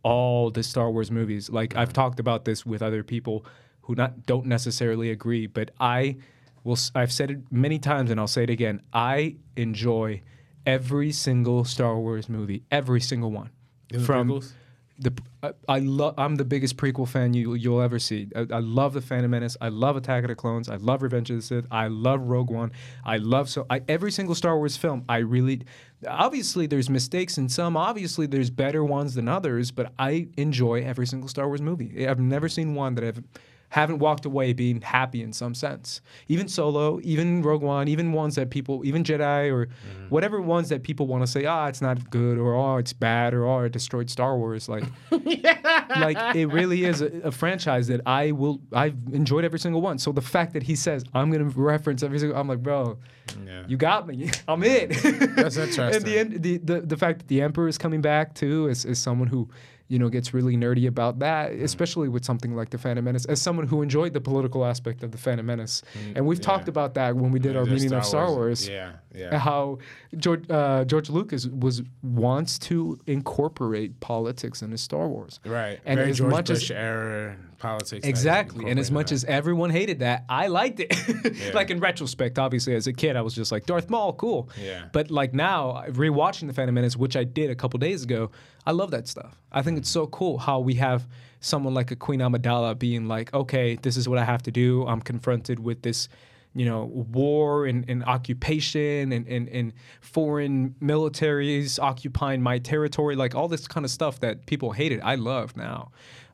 [0.03, 3.45] all the Star Wars movies, like I've talked about this with other people
[3.87, 6.17] who not don't necessarily agree, but I
[6.65, 6.79] will.
[6.95, 8.83] I've said it many times, and I'll say it again.
[8.93, 10.23] I enjoy
[10.65, 13.51] every single Star Wars movie, every single one.
[13.91, 14.53] The From prequels?
[14.99, 16.15] the I, I love.
[16.19, 18.29] I'm the biggest prequel fan you you'll ever see.
[18.35, 19.57] I, I love the Phantom Menace.
[19.61, 20.69] I love Attack of the Clones.
[20.69, 21.67] I love Revenge of the Sith.
[21.71, 22.73] I love Rogue One.
[23.05, 25.05] I love so I, every single Star Wars film.
[25.09, 25.63] I really,
[26.09, 27.77] obviously there's mistakes in some.
[27.77, 29.71] Obviously there's better ones than others.
[29.71, 32.09] But I enjoy every single Star Wars movie.
[32.09, 33.23] I've never seen one that I've
[33.71, 36.01] haven't walked away being happy in some sense.
[36.29, 40.09] Even Solo, even Rogue One, even ones that people, even Jedi or mm-hmm.
[40.09, 43.35] whatever ones that people want to say, ah, it's not good or oh, it's bad
[43.35, 44.69] or oh, it destroyed Star Wars.
[44.69, 44.85] Like,
[45.25, 45.87] yeah.
[46.01, 48.61] like it really is a, a franchise that I will.
[48.73, 49.99] I've enjoyed every single one.
[49.99, 52.99] So the fact that he says I'm gonna reference every single, I'm like, bro,
[53.45, 53.65] Yeah.
[53.67, 54.31] you got me.
[54.49, 54.91] I'm in.
[55.35, 56.03] That's and interesting.
[56.05, 58.99] the, end, the the the fact that the Emperor is coming back too is, is
[58.99, 59.49] someone who
[59.89, 61.65] you know gets really nerdy about that, mm-hmm.
[61.65, 63.25] especially with something like the Phantom Menace.
[63.27, 66.45] As someone who enjoyed the political aspect of the Phantom Menace, mm, and we've yeah.
[66.45, 68.69] talked about that when we did mm, our Their meeting of Star Wars.
[68.69, 69.39] Yeah, yeah.
[69.39, 69.79] How
[70.17, 75.41] George uh, George Lucas was wants to incorporate politics into Star Wars.
[75.45, 75.81] Right.
[75.85, 78.07] And Very as George much as- Bush era, politics.
[78.07, 78.71] Exactly.
[78.71, 80.95] And as much as everyone hated that, I liked it.
[81.37, 81.53] Yeah.
[81.55, 84.49] like in retrospect, obviously, as a kid, I was just like, Darth Maul, cool.
[84.61, 84.87] Yeah.
[84.93, 88.31] But like now, rewatching The Phantom Menace, which I did a couple days ago,
[88.65, 89.41] I love that stuff.
[89.53, 91.07] I think it's so cool how we have
[91.41, 94.87] someone like a Queen Amidala being like, okay, this is what I have to do.
[94.87, 96.09] I'm confronted with this.
[96.55, 103.35] You know, war and, and occupation and, and, and foreign militaries occupying my territory, like
[103.35, 105.91] all this kind of stuff that people hated, I love now.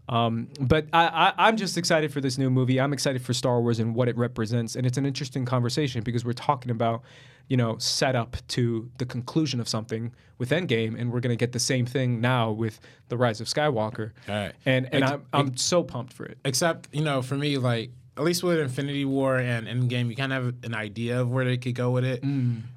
[0.08, 2.80] Um, but I, I, I'm just excited for this new movie.
[2.80, 6.24] I'm excited for Star Wars and what it represents, and it's an interesting conversation because
[6.24, 7.02] we're talking about,
[7.48, 11.60] you know, setup to the conclusion of something with Endgame, and we're gonna get the
[11.60, 14.10] same thing now with the Rise of Skywalker.
[14.28, 14.52] All right.
[14.66, 16.38] And and Ex- I'm I'm so pumped for it.
[16.44, 20.32] Except, you know, for me, like at least with Infinity War and Endgame, you kind
[20.34, 22.22] of have an idea of where they could go with it.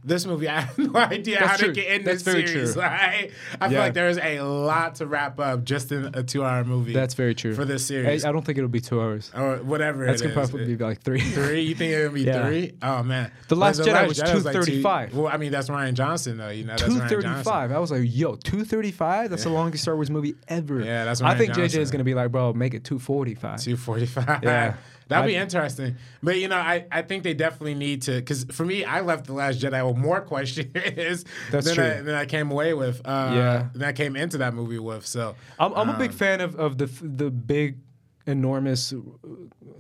[0.04, 1.40] This movie, I have no idea Mm.
[1.40, 1.74] That's how true.
[1.74, 2.74] they could end That's this very series.
[2.74, 2.82] true.
[2.84, 3.30] I
[3.70, 6.94] feel like there's a lot to wrap up just in a two-hour movie.
[6.94, 9.30] That's very true for this series I don't think it'll be two hours.
[9.36, 10.06] or whatever.
[10.06, 10.50] That's it gonna is.
[10.52, 11.20] probably be like three.
[11.36, 11.62] Three?
[11.62, 12.46] You think it'll be Yeah.
[12.48, 12.74] three?
[12.82, 15.16] Oh man, The Last Like, Jedi was like two- 235.
[15.16, 16.50] well, I mean that's Rian Johnson though.
[16.50, 19.30] You know, that's Two Rian I was like, "Yo, two thirty-five?
[19.30, 21.92] That's the longest Star Wars movie ever." Yeah, that's what I Rian think JJ is
[21.92, 23.60] gonna be like, "Bro, make it two forty-five.
[23.62, 24.40] Two forty five.
[24.44, 24.76] Yeah.
[25.08, 25.98] That'd be interesting.
[26.24, 29.26] But you know, I, I think they definitely need to because for me, I left
[29.28, 31.86] the Last Jedi with more questions That's than, true.
[31.86, 33.02] I, than I came away with.
[33.06, 33.70] Uh, Yeah.
[33.74, 35.06] than I came into that movie with.
[35.06, 37.78] So I'm, I'm a big um, fan of, of the the big,
[38.26, 38.94] enormous,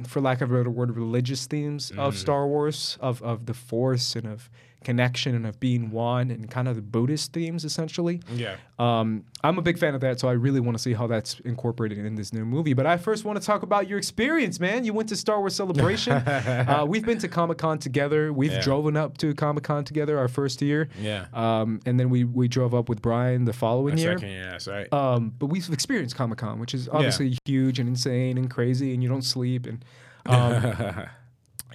[0.08, 2.00] for lack of a better word, religious themes Mm-hmm.
[2.00, 4.50] of Star Wars, of of the Force and of
[4.86, 8.22] connection and of being one, and kind of the Buddhist themes essentially.
[8.34, 8.56] Yeah.
[8.80, 11.40] Um, I'm a big fan of that, so I really want to see how that's
[11.42, 12.74] incorporated in this new movie.
[12.74, 14.86] But I first want to talk about your experience, man.
[14.86, 16.14] You went to Star Wars Celebration.
[16.14, 18.32] uh, we've been to Comic Con together.
[18.32, 18.62] We've Yeah.
[18.62, 20.88] driven up to Comic Con together our first year.
[21.02, 21.26] Yeah.
[21.34, 24.14] Um, and then we we drove up with Brian the following year.
[24.18, 24.92] second year, that's right.
[24.94, 29.02] Um, but we've experienced Comic Con, which is obviously huge and insane and crazy, and
[29.02, 29.84] you don't sleep, and
[30.26, 31.06] um,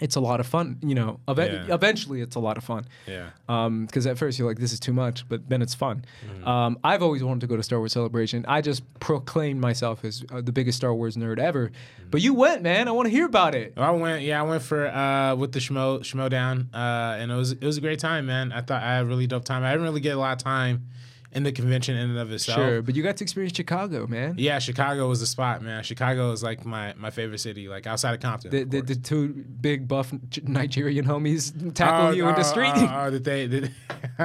[0.00, 0.78] it's a lot of fun.
[0.82, 1.74] You know, Eve- Yeah.
[1.74, 2.86] eventually it's a lot of fun.
[3.06, 3.30] yeah.
[3.46, 6.04] Because at first you're like, this is too much, but then it's fun.
[6.26, 6.48] Mm-hmm.
[6.48, 8.44] Um, I've always wanted to go to Star Wars Celebration.
[8.48, 11.66] I just proclaimed myself as uh, the biggest Star Wars nerd ever.
[11.68, 12.10] Mm-hmm.
[12.10, 12.88] But you went, man.
[12.88, 13.74] I want to hear about it.
[13.76, 17.52] I went, yeah, I went for uh with the schmo Schmoedown, uh, and it was
[17.52, 18.52] it was a great time, man.
[18.52, 19.62] I thought I had a really dope time.
[19.64, 20.86] I didn't really get a lot of time
[21.32, 22.58] in the convention in and of itself.
[22.58, 24.34] Sure, but you got to experience Chicago, man.
[24.36, 25.82] Yeah, Chicago was the spot, man.
[25.82, 28.50] Chicago is like my my favorite city, like outside of Compton.
[28.50, 30.12] The, of the, the two big buff
[30.42, 32.72] Nigerian homies tackle Oh, you in the oh, street.
[32.74, 33.46] Oh, oh, did they?
[33.46, 33.72] Did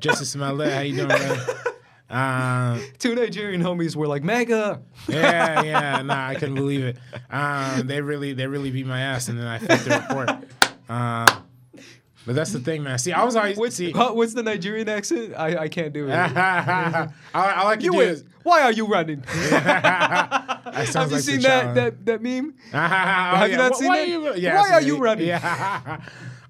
[0.00, 1.54] Jussie Smollett, how you doing, brother?
[2.10, 4.80] Um, two Nigerian homies were like, mega.
[5.08, 6.96] yeah, yeah, nah, I couldn't believe it.
[7.30, 10.30] Um, they really, they really beat my ass, and then I faked the report.
[10.88, 11.44] Um,
[12.26, 12.98] but that's the thing, man.
[12.98, 13.92] See, I was always What's, see.
[13.92, 15.34] Uh, what's the Nigerian accent?
[15.36, 16.12] I, I can't do it.
[16.12, 18.24] I, I like you is.
[18.42, 19.22] Why are you running?
[19.26, 22.54] Have you like seen that, that that meme?
[22.72, 24.40] Oh, Have you not seen that?
[24.40, 25.26] Why are you running?
[25.26, 26.00] Yeah.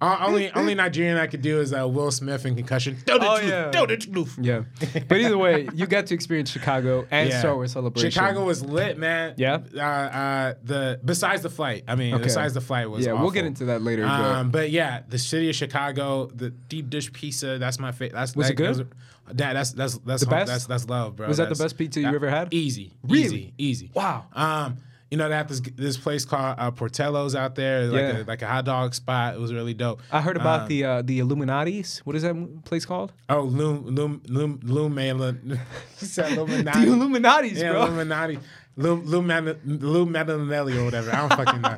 [0.01, 2.97] Uh, only only Nigerian I could do is uh, Will Smith and concussion.
[3.05, 3.51] Tell the Oh, truth.
[3.51, 3.71] yeah.
[3.73, 4.39] Tell the truth.
[4.41, 4.63] Yeah.
[5.09, 7.41] But either way, you got to experience Chicago and Yeah.
[7.41, 8.11] Star Wars Celebration.
[8.13, 9.35] Chicago was lit, man.
[9.37, 9.59] Yeah?
[9.75, 12.23] Uh, uh, the besides the flight, I mean, Okay.
[12.25, 13.05] besides the flight was.
[13.05, 14.03] Yeah, we'll get into that later.
[14.03, 17.59] but- Um, but yeah, the city of Chicago, the deep dish pizza.
[17.59, 18.13] That's my favorite.
[18.13, 18.69] That's Was that, it good?
[18.69, 18.89] those are-
[19.35, 20.51] That, that's that's that's The home- best?
[20.53, 21.27] That's that's love, bro.
[21.29, 22.55] Was that the best pizza you that- ever had?
[22.55, 23.25] Easy, Really?
[23.25, 23.91] easy, easy.
[23.95, 24.27] Wow.
[24.33, 24.77] Um,
[25.11, 28.23] you know, they have this this place called uh, Portillo's out there, like Yeah.
[28.23, 29.35] a, like a hot dog spot.
[29.35, 30.01] It was really dope.
[30.13, 31.99] I heard about Um, the uh, the Illuminati's.
[32.05, 33.13] What is that place called?
[33.31, 35.59] oh Loom Loom Loom Lumen.
[35.99, 36.87] He said The Illuminati.
[36.87, 37.87] Illuminati's, Yeah, bro.
[37.87, 38.39] Illuminati.
[38.77, 41.11] Lou Lou Man- Lou or whatever.
[41.13, 41.77] I don't fucking know.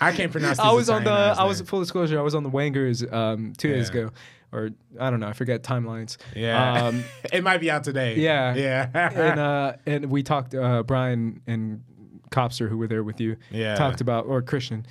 [0.00, 0.58] I can't pronounce.
[0.60, 1.10] I was on the.
[1.10, 2.18] I was full disclosure.
[2.18, 4.10] I was on the Wangers um, two days ago,
[4.52, 5.26] or I don't know.
[5.26, 6.18] I forget timelines.
[6.36, 8.16] Yeah, Um, it might be out today.
[8.18, 8.54] Yeah.
[8.54, 8.90] yeah.
[9.12, 10.54] and uh, and we talked.
[10.54, 11.82] Uh, Brian and
[12.30, 13.74] Copster, who were there with you, Yeah.
[13.74, 13.78] Mm.
[13.78, 14.84] talked about, or Christian,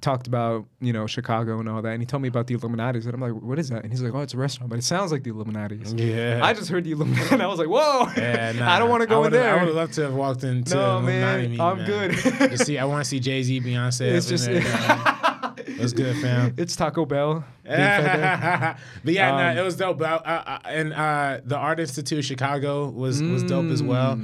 [0.00, 3.06] talked about you know Chicago and all that, and he told me about the Illuminati's,
[3.06, 3.82] and I'm like, what is that?
[3.84, 5.94] And he's like, oh, it's a restaurant, but it sounds like the Illuminati's.
[5.94, 6.40] yeah.
[6.42, 8.70] I just heard the Illuminati, and I was like, whoa, Yeah, nah.
[8.72, 9.64] I don't want to go in would've- I there.
[9.64, 11.86] would loved to have walked into No, Illuminati man, meeting, I'm man.
[11.86, 12.12] good.
[12.50, 14.02] to see, I want to see Jay Z, Beyonce.
[14.12, 14.62] It's just- there.
[15.66, 16.54] It's good, fam.
[16.58, 17.44] it's Taco Bell.
[17.64, 18.76] there.
[19.04, 19.98] but yeah, Um, no, it was dope.
[19.98, 24.18] But, uh, uh, and uh, the Art Institute of Chicago was was dope as well.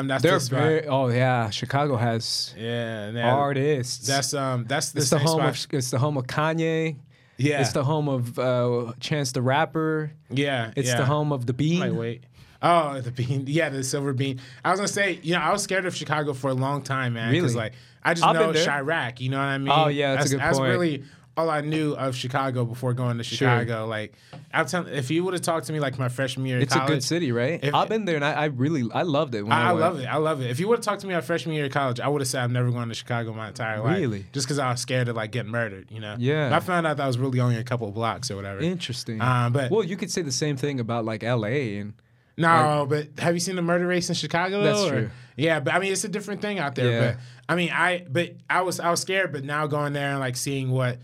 [0.00, 0.28] Um, that's Mm.
[0.50, 0.86] They're very.
[0.86, 4.06] Oh yeah, Chicago has yeah, that- artists.
[4.06, 5.48] That's um, that's the it's the home spot.
[5.66, 5.74] of.
[5.74, 6.96] It's the home of Kanye.
[7.36, 10.12] yeah, It's the home of uh, Chance the Rapper.
[10.30, 10.96] yeah, It's yeah.
[10.98, 11.96] the home of the Bean.
[11.96, 12.24] Wait.
[12.62, 13.44] Oh, the bean.
[13.46, 14.40] Yeah, the silver bean.
[14.64, 17.12] I was gonna say, you know, I was scared of Chicago for a long time,
[17.12, 17.30] man.
[17.30, 17.52] Really?
[17.52, 18.52] like I just I've know.
[18.52, 19.20] Chiraq.
[19.20, 19.68] You know what I mean?
[19.70, 20.70] Oh, yeah, that's a good that's point.
[20.70, 21.04] really
[21.36, 23.86] all I knew of Chicago before going to Chicago.
[23.86, 24.14] Like,
[24.52, 26.76] I'm telling, if you would have talked to me like my freshman year, of It's
[26.76, 27.58] a good city, right?
[27.62, 29.42] if- I've been there and I, I really I loved it.
[29.42, 30.06] When I, I, I love it.
[30.06, 30.50] I love it.
[30.50, 32.28] If you would have talked to me my freshman year of college, I would have
[32.28, 33.98] said I'm never going to Chicago my entire life.
[33.98, 34.24] Really?
[34.32, 36.14] Just because I was scared of like getting murdered, you know?
[36.18, 36.50] Yeah.
[36.50, 38.60] But I found out that was really only a couple of blocks or whatever.
[38.60, 39.20] Interesting.
[39.20, 41.78] Um, but well, you could say the same thing about like L.A.
[41.78, 41.94] and
[42.36, 44.62] no, but have you seen the murder race in Chicago?
[44.62, 45.10] That's or- true.
[45.36, 46.90] Yeah, but I mean it's a different thing out there.
[46.90, 47.00] Yeah.
[47.12, 47.16] But
[47.48, 50.36] I mean I but I was I was scared, but now going there and like
[50.36, 50.98] seeing what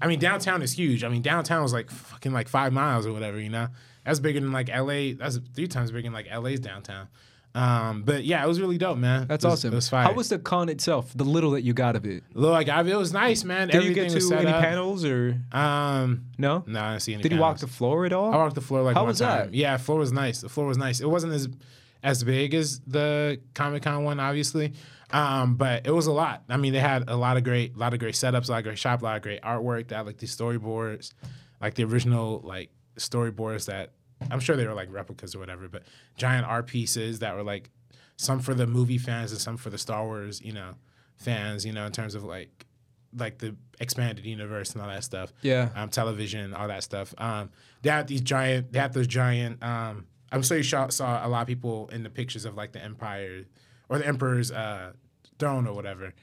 [0.00, 1.04] I mean downtown is huge.
[1.04, 3.68] I mean downtown was like fucking like five miles or whatever, you know?
[4.04, 5.12] That's bigger than like LA.
[5.18, 7.08] That's three times bigger than like LA's downtown.
[7.52, 9.26] Um, but yeah, it was really dope, man.
[9.26, 9.72] that's It was- awesome.
[9.72, 10.04] It was fire.
[10.04, 11.10] How was the con itself?
[11.16, 12.22] The little that you got of it.
[12.32, 13.66] Like I, it was nice, man.
[13.66, 14.60] Did Everything you get to any up.
[14.62, 16.62] panels or Um, no?
[16.66, 17.22] no, I didn't see any.
[17.24, 18.32] Did you walk the floor at all?
[18.32, 19.46] I walked the floor like How one was time.
[19.50, 19.54] that?
[19.54, 20.40] Yeah, floor was nice.
[20.42, 21.00] The floor was nice.
[21.00, 21.48] It wasn't as
[22.02, 24.72] as big as the Comic Con one, obviously,
[25.12, 26.44] um, but it was a lot.
[26.48, 28.58] I mean, they had a lot of great, a lot of great setups, a lot
[28.58, 29.88] of great shop, a lot of great artwork.
[29.88, 31.12] They had like these storyboards,
[31.60, 33.92] like the original like storyboards that
[34.30, 35.84] I'm sure they were like replicas or whatever, but
[36.16, 37.70] giant art pieces that were like
[38.16, 40.74] some for the movie fans and some for the Star Wars, you know,
[41.16, 41.64] fans.
[41.64, 42.66] You know, in terms of like
[43.16, 45.70] like the expanded universe and all that stuff Yeah.
[45.74, 47.12] um, television, all that stuff.
[47.18, 47.50] Um,
[47.82, 49.60] they have these giant, they have those giant.
[49.64, 52.70] Um, I'm sure you saw, saw a lot of people in the pictures of like
[52.70, 53.46] the Empire
[53.90, 54.92] or the Emperor's uh,
[55.38, 56.14] throne or whatever.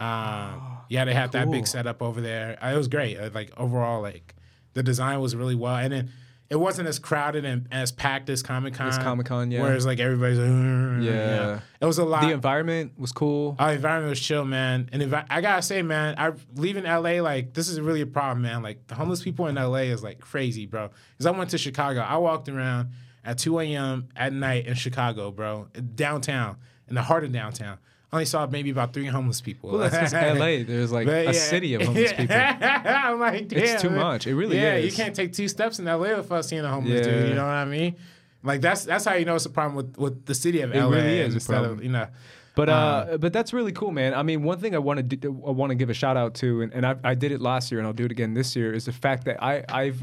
[0.00, 2.58] Um, yeah, they had that big setup over there.
[2.62, 3.16] Uh, it was great.
[3.16, 4.34] Uh, like overall, like
[4.74, 6.10] the design was really well, and then
[6.50, 8.88] it wasn't as crowded and as packed as Comic Con.
[8.88, 9.62] As Comic-Con, yeah.
[9.62, 11.60] Whereas like everybody's like, "Mm," Yeah.
[11.80, 12.22] it was a lot.
[12.22, 13.54] The environment was cool.
[13.58, 14.90] Our environment was chill, man.
[14.92, 18.06] And if I, I gotta say, man, I leaving LA, like this is really a
[18.06, 18.62] problem, man.
[18.62, 20.90] Like the homeless people in LA is like crazy, bro.
[21.12, 22.90] Because I went to Chicago, I walked around
[23.24, 24.08] at 2 a.m.
[24.16, 26.56] at night in Chicago, bro, downtown,
[26.92, 27.78] in the heart of downtown.
[28.12, 29.70] I only saw maybe about three homeless people.
[29.70, 30.62] Well, that's just LA.
[30.66, 31.32] There's like But a yeah.
[31.32, 32.36] city of homeless people.
[32.36, 33.98] I'm like, damn, It's too man.
[34.00, 34.26] much.
[34.26, 34.84] It really yeah, is.
[34.84, 37.28] you can't take two steps in LA without seeing a homeless dude.
[37.30, 37.96] You know what I mean?
[38.42, 40.78] Like that's that's how you know it's a problem with, with the city of It
[40.78, 40.90] LA.
[40.90, 41.78] really is a instead problem.
[41.78, 42.06] Of, you know,
[42.54, 42.74] But Um,
[43.14, 44.12] uh, but that's really cool, man.
[44.12, 46.34] I mean, one thing I want to do, I want to give a shout out
[46.34, 48.54] to, and, and I, I did it last year, and I'll do it again this
[48.54, 50.02] year, is the fact that I I've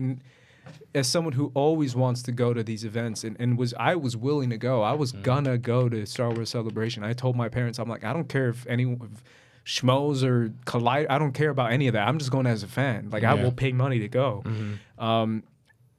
[0.96, 4.18] as someone who always wants to go to these events and, and was I was
[4.18, 4.82] willing to go.
[4.82, 7.04] I was gonna go to Star Wars Celebration.
[7.04, 9.24] I told my parents, I'm like, I don't care if any if
[9.66, 11.06] schmoes or collide.
[11.10, 12.08] I don't care about any of that.
[12.08, 13.10] I'm just going as a fan.
[13.12, 13.34] Like I Yeah.
[13.36, 13.44] Mm-hmm.
[13.44, 14.44] will pay money to go.
[14.98, 15.44] Um,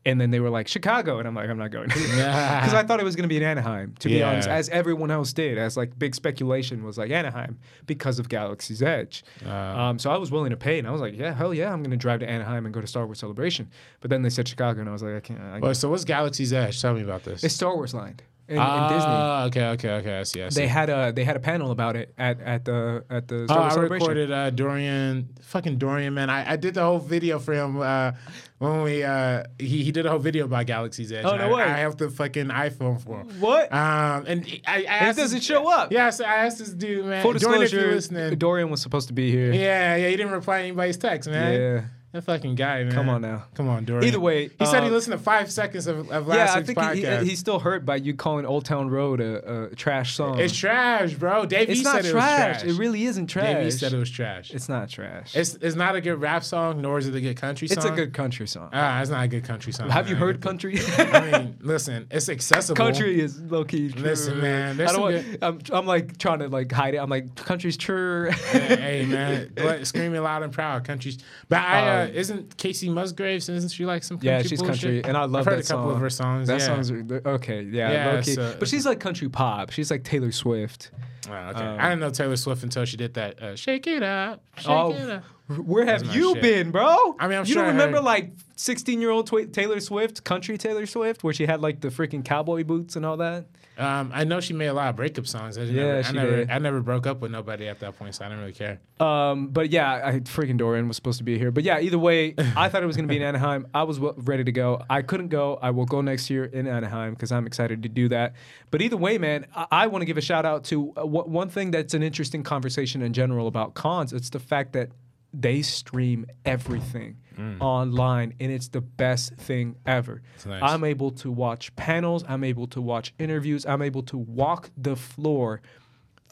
[0.07, 3.01] and then they were like Chicago, and I'm like, I'm not going because I thought
[3.01, 3.95] it was going to be in Anaheim.
[4.01, 4.31] To be Yeah.
[4.31, 8.83] honest, as everyone else did, as like big speculation was like Anaheim because of Galaxy's
[8.83, 9.23] Edge.
[9.45, 9.51] Uh.
[9.51, 11.83] um, so I was willing to pay, and I was like, yeah, hell yeah, I'm
[11.83, 13.69] going to drive to Anaheim and go to Star Wars Celebration.
[14.01, 15.41] But then they said Chicago, and I was like, I can't.
[15.41, 16.81] I, Well, so what's Galaxy's Edge?
[16.81, 17.45] Tell me about this.
[17.45, 19.05] it's Star Wars Land in, in Disney.
[19.07, 20.19] Ah, okay, okay, okay.
[20.19, 20.43] I see.
[20.43, 20.61] I see.
[20.61, 23.47] They had a they had a panel about it at at the at the Oh,
[23.47, 24.09] Star Wars I Celebration.
[24.09, 26.29] recorded uh, Dorian, fucking Dorian, man.
[26.31, 28.13] I, I did the whole video for him uh,
[28.59, 31.25] when we uh, he he did a whole video about Galaxy's Edge.
[31.25, 31.63] Oh, no I, way.
[31.63, 33.29] I have the fucking iPhone for him.
[33.41, 33.73] What?
[33.73, 35.93] Um, and I, I asked doesn't this- show up.
[35.93, 37.23] Yeah, so I asked this dude, man.
[37.23, 38.37] Full Dorian, disclosure, listening.
[38.39, 39.53] Dorian was supposed to be here.
[39.53, 41.53] yeah, yeah, he didn't reply to anybody's text, man.
[41.61, 41.81] Yeah.
[42.13, 42.93] That fucking guy, man.
[42.93, 43.45] Come on now.
[43.55, 44.05] Come on, Dorian.
[44.09, 46.63] Either way, he said he uh, listened to five seconds of, of last Yeah, I
[46.65, 47.23] think podcast.
[47.23, 50.41] he, he's still hurt by you calling Old Town Road a, a trash song.
[50.41, 51.47] it's trash, bro.
[51.47, 52.55] Dave It's E not said it trash.
[52.55, 52.71] was trash.
[52.75, 53.55] It really isn't trash.
[53.55, 54.51] Dave E said it was trash.
[54.51, 55.37] It's not trash.
[55.37, 57.77] It's it's not a good rap song, nor is it a good country song.
[57.79, 58.71] It's a good country song.
[58.73, 59.89] Ah, it's not a good country song.
[59.91, 60.81] Have you heard country?
[60.99, 62.75] I mean, listen, it's accessible.
[62.77, 63.93] country is low key.
[63.93, 64.03] True.
[64.03, 66.99] Listen, man, I don't some want, I'm, I'm like trying to like hide it.
[66.99, 68.31] I'm like country's true.
[68.33, 71.19] hey, hey, man, but screaming loud and proud, countries.
[71.49, 73.49] But I uh, Isn't Kacey Musgraves?
[73.49, 74.81] Isn't she like some country yeah, she's bullshit?
[74.81, 75.95] country, and I love I've heard that a couple song.
[75.95, 76.49] of her songs.
[76.49, 76.67] That yeah.
[76.67, 77.63] song's okay.
[77.63, 79.71] Yeah, Yeah, so- but she's like country pop.
[79.71, 80.91] She's like Taylor Swift.
[81.29, 81.61] Oh, okay.
[81.61, 83.41] um, I didn't know Taylor Swift until she did that.
[83.43, 85.25] Uh, Shake it up, shake Oh, it up.
[85.59, 86.43] Where have you shit.
[86.43, 87.17] been, bro?
[87.19, 90.23] I mean, I'm you sure don't remember heard- like 16 year old tw- Taylor Swift,
[90.25, 93.47] country Taylor Swift, where she had like the freaking cowboy boots and all that.
[93.81, 95.57] Um, I know she made a lot of breakup songs.
[95.57, 96.51] I Yeah, never, she I never, did.
[96.51, 98.81] I never broke up with nobody at that point, so I didn't really care.
[99.01, 101.51] Um, but yeah, I freaking Dorian was supposed to be here.
[101.51, 103.67] But yeah, either way, I thought it was going to be in Anaheim.
[103.73, 104.83] I was w- ready to go.
[104.91, 105.59] I couldn't go.
[105.63, 108.35] I will go next year in Anaheim because I'm excited to do that.
[108.71, 111.25] But either way, man, I, I want to give a shout out to uh, w-
[111.25, 114.13] one thing that's an interesting conversation in general about cons.
[114.13, 114.91] It's the fact that
[115.33, 117.17] they stream everything
[117.61, 120.21] online, and it's the best thing ever.
[120.45, 120.61] nice.
[120.63, 122.23] I'm able to watch panels.
[122.29, 123.65] I'm able to watch interviews.
[123.65, 125.63] I'm able to walk the floor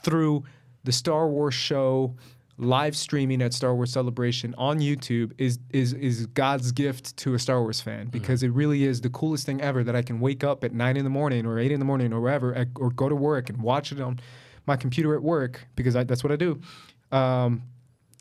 [0.03, 0.44] through
[0.84, 2.14] the Star Wars show
[2.59, 7.38] live streaming at Star Wars Celebration on YouTube is is is God's gift to a
[7.38, 10.42] Star Wars fan because it really is the coolest thing ever that I can wake
[10.44, 13.09] up at nine in the morning or eight in the morning or wherever or go
[13.09, 14.18] to work and watch it on
[14.66, 16.61] my computer at work because I, that's what I do.
[17.12, 17.62] Um,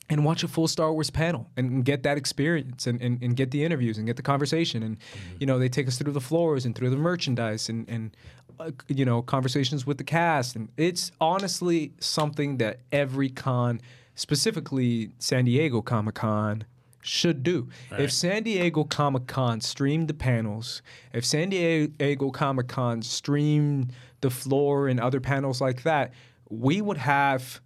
[0.10, 3.52] and watch a full Star Wars panel and get that experience and, and, and get
[3.52, 4.84] the interviews and get the conversation.
[4.84, 4.98] And,
[5.40, 8.16] you know, they take us through the floors and through the merchandise and, and
[8.60, 10.56] uh, you know, conversations with the cast.
[10.56, 13.82] And it's honestly something that every con,
[14.16, 16.64] specifically San Diego Comic Con,
[17.02, 17.70] should do.
[17.98, 20.82] If San Diego Comic Con streamed the panels,
[21.14, 26.12] if San Diego Comic Con streamed the floor and other panels like that,
[26.50, 27.62] we would have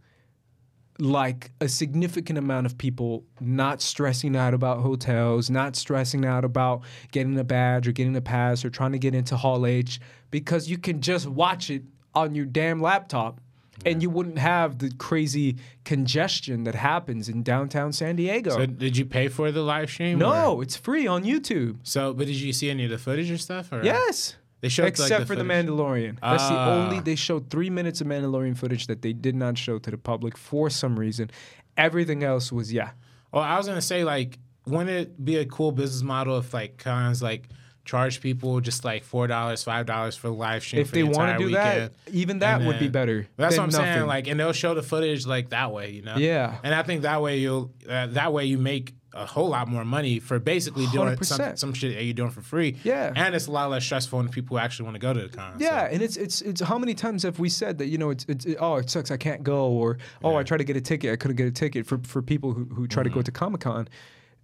[1.02, 6.82] like a significant amount of people not stressing out about hotels, not stressing out about
[7.12, 9.99] getting a badge or getting a pass or trying to get into Hall H
[10.30, 11.82] because you can just watch it
[12.14, 13.41] on your damn laptop
[13.84, 18.52] and you wouldn't have the crazy congestion that happens in downtown San Diego.
[18.52, 20.20] So did you pay for the live stream?
[20.20, 21.78] no, or- it's free on YouTube.
[21.82, 23.72] So, but did you see any of the footage or stuff?
[23.72, 23.84] Or?
[23.84, 24.36] Yes.
[24.62, 25.66] They showed like, Except for the footage.
[25.68, 26.18] Mandalorian.
[26.22, 26.70] That's the Ah.
[26.86, 29.97] only they showed three minutes of Mandalorian footage that they did not show to the
[29.97, 31.30] public for some reason.
[31.78, 32.91] Everything else was yeah.
[33.34, 34.38] Well, I was gonna say like,
[34.68, 37.47] wouldn't it be a cool business model if like cons like
[37.84, 41.01] charge people just like four dollars, five dollars for the live stream If for they
[41.01, 41.91] the want to do weekend?
[42.05, 43.28] that, even that And would be better.
[43.38, 44.05] That's than what I'm saying.
[44.05, 46.18] Like, and they'll show the footage like that way, you know.
[46.18, 46.57] Yeah.
[46.64, 49.84] And I think that way you'll uh, that way you make a whole lot more
[49.84, 51.57] money for basically doing some, 100%.
[51.59, 52.78] some shit that you're doing for free.
[52.84, 53.12] Yeah.
[53.16, 55.30] And it's a lot less stressful when people who actually want to go to the
[55.38, 55.59] con.
[55.59, 55.66] so.
[55.66, 58.26] Yeah, and it's it's it's how many times have we said that you know it's
[58.30, 60.82] it's it, oh it sucks I can't go or oh I tried to get a
[60.82, 63.20] ticket I couldn't get a ticket for for people who who try to Mm-hmm.
[63.20, 63.88] go to Comic Con,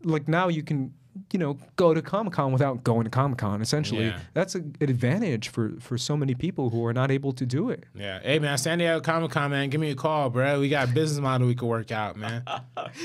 [0.03, 0.93] like now you can
[1.34, 4.20] you know go to Comic Con without going to Comic Con essentially Yeah.
[4.34, 7.70] that's a, an advantage for for so many people who are not able to do
[7.70, 7.84] it.
[7.95, 8.20] Yeah.
[8.22, 10.59] Hey man, San Diego Comic Con man, give me a call, bro.
[10.59, 12.43] We got a business model we could work out, man.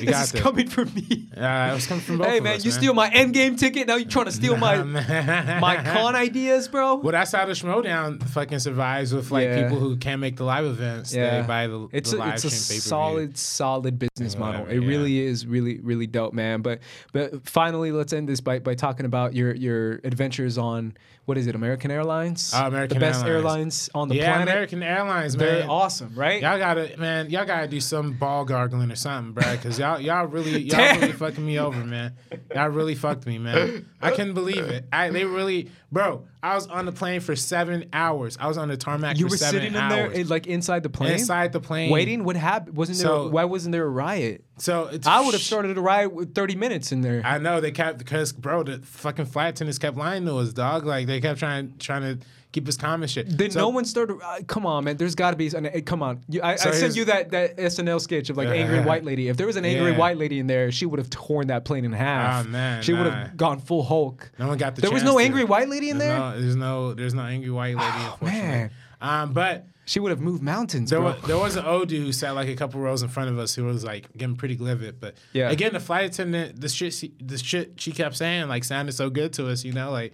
[0.01, 0.41] We got This is this.
[0.43, 1.29] coming from me.
[1.37, 3.97] Uh, it was coming from both hey man, us, you steal my Endgame ticket now
[3.97, 6.97] you're trying to steal my my con ideas, bro.
[6.97, 9.63] Well, that's how the Schmoedown fucking survives with like Yeah.
[9.63, 11.15] people who can't make the live events.
[11.15, 11.41] Yeah.
[11.43, 12.81] They buy the, it's the a, live it's a pay-per-view.
[12.81, 14.89] solid solid business model it yeah.
[14.89, 16.81] really is really really dope man but
[17.13, 20.95] but finally let's end this by, by talking about your your adventures on
[21.27, 23.45] what is it american airlines Uh, American the best Airlines.
[23.45, 27.29] airlines on the Yeah, planet American Airlines, they're awesome right Y'all gotta, man.
[27.31, 29.57] Y'all gotta do some ball gargling or something, bro.
[29.59, 32.15] Cause y'all, y'all really, y'all really fucking me over, man.
[32.55, 33.87] Y'all really fucked me, man.
[34.01, 34.87] I couldn't believe it.
[34.93, 36.25] I, they really, bro.
[36.43, 38.37] I was on the plane for seven hours.
[38.41, 39.93] I was on the tarmac you for were seven sitting in hours.
[40.13, 43.45] there eh, like inside the plane inside the plane, waiting what happened wasn't there why
[43.45, 46.91] wasn't there a riot So it's, i would have started a riot with 30 minutes
[46.91, 50.37] in there I know they kept because, bro, the fucking flight attendants kept lying to
[50.39, 50.85] us, dog.
[50.87, 53.27] Like they kept trying, trying to keep us calm and shit.
[53.37, 54.19] Then So- no one started.
[54.23, 54.97] Uh, come on, man.
[54.97, 55.49] There's got to be.
[55.49, 56.23] An, uh, come on.
[56.29, 59.29] You, I, So I sent you that, that SNL sketch of like angry white lady.
[59.29, 59.99] If there was an angry Yeah.
[59.99, 62.47] white lady in there, she would have torn that plane in half.
[62.47, 64.31] Oh, man, she would have gone full Hulk.
[64.39, 64.83] No one got the.
[64.83, 65.25] There was no to.
[65.25, 66.17] angry white lady in there.
[66.19, 66.95] No, there's no.
[66.95, 67.81] There's no angry white lady.
[67.91, 68.49] Oh, unfortunately.
[68.49, 68.71] man.
[69.01, 72.13] Um, but She would have moved mountains, There was, there was an old dude who
[72.13, 75.01] sat like a couple rows in front of us who was like getting pretty livid.
[75.01, 75.51] But Yeah.
[75.51, 79.11] again, the flight attendant, the shit, she, the shit she kept saying like sounded so
[79.11, 80.13] good to us, you know, like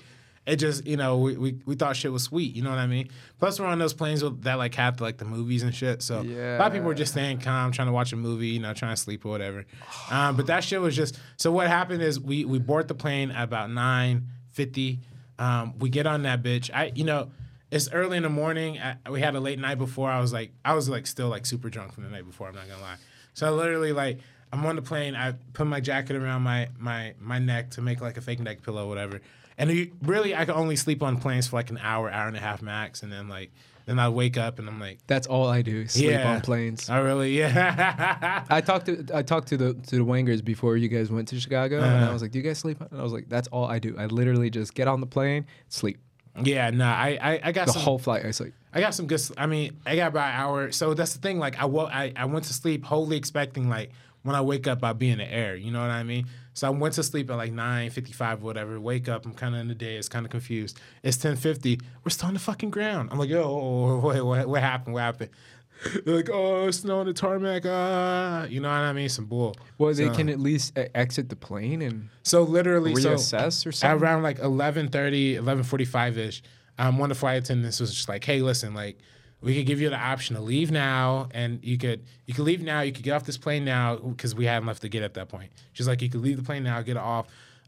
[0.49, 2.86] it just, you know, we, we, we thought shit was sweet, you know what I
[2.86, 3.11] mean?
[3.38, 6.03] Plus, we're on those planes with, that like have like the movies and shit.
[6.03, 6.22] So
[6.57, 8.72] a lot of people were just staying calm, trying to watch a movie, you know,
[8.74, 9.66] trying to sleep or whatever.
[10.11, 11.53] Um, but that shit was just so.
[11.53, 15.01] What happened is we we board the plane at about nine fifty.
[15.38, 16.70] Um, we get on that bitch.
[16.74, 17.30] I, you know
[17.70, 18.78] it's early in the morning.
[18.78, 20.11] I, we had a late night before.
[20.11, 22.49] I was like, I was like still like super drunk from the night before.
[22.49, 22.96] I'm not gonna lie.
[23.34, 24.18] So I literally like,
[24.53, 25.14] I'm on the plane.
[25.14, 28.62] I put my jacket around my my my neck to make like a fake neck
[28.62, 29.20] pillow, whatever.
[29.59, 32.36] And you, really, I could only sleep on planes for like an hour, hour and
[32.36, 33.50] a half max, and then like,
[33.86, 35.86] then I wake up and I'm like, That's all I do.
[35.88, 36.30] Sleep Yeah.
[36.34, 36.88] on planes.
[36.88, 38.44] I really, yeah.
[38.48, 41.40] I talked to I talked to the to the Wangers before you guys went to
[41.40, 42.11] Chicago, and Uh-huh.
[42.11, 43.96] I was like, "Do you guys sleep?" And I was like, "That's all I do.
[43.98, 45.98] I literally just get on the plane, sleep.
[46.40, 49.06] yeah, no, I, I, I got The some, whole flight, I sleep." I got some
[49.06, 49.20] good.
[49.38, 50.70] I mean, I got about an hour.
[50.72, 51.38] So that's the thing.
[51.38, 53.90] Like, I, I I went to sleep wholly expecting like
[54.22, 55.56] when I wake up, I'll be in the air.
[55.56, 56.26] You know what I mean?
[56.59, 58.80] So I went to sleep at like nine fifty five, whatever.
[58.80, 59.94] Wake up, I'm kind of in the day.
[59.96, 60.80] It's kind of confused.
[61.04, 61.78] It's ten fifty.
[62.02, 63.11] We're still on the fucking ground.
[63.12, 64.94] I'm like, yo, wait, what, what happened?
[64.94, 65.30] What happened?
[66.04, 67.62] They're like, oh, snow on the tarmac.
[67.64, 69.09] Ah, you know what I mean?
[69.09, 69.54] Some bull.
[69.78, 73.68] Well, they So- can at least exit the plane and So literally, so reassess or
[73.68, 74.02] at something.
[74.02, 76.42] around like 11.30 11.45 ish
[76.80, 78.98] um, one of the flight attendants was just like hey listen like
[79.41, 82.62] we could give you the option to leave now and you could you could leave
[82.62, 85.14] now you could get off this plane now because we hadn't left to get at
[85.14, 87.26] that point she's like you could leave the plane now get off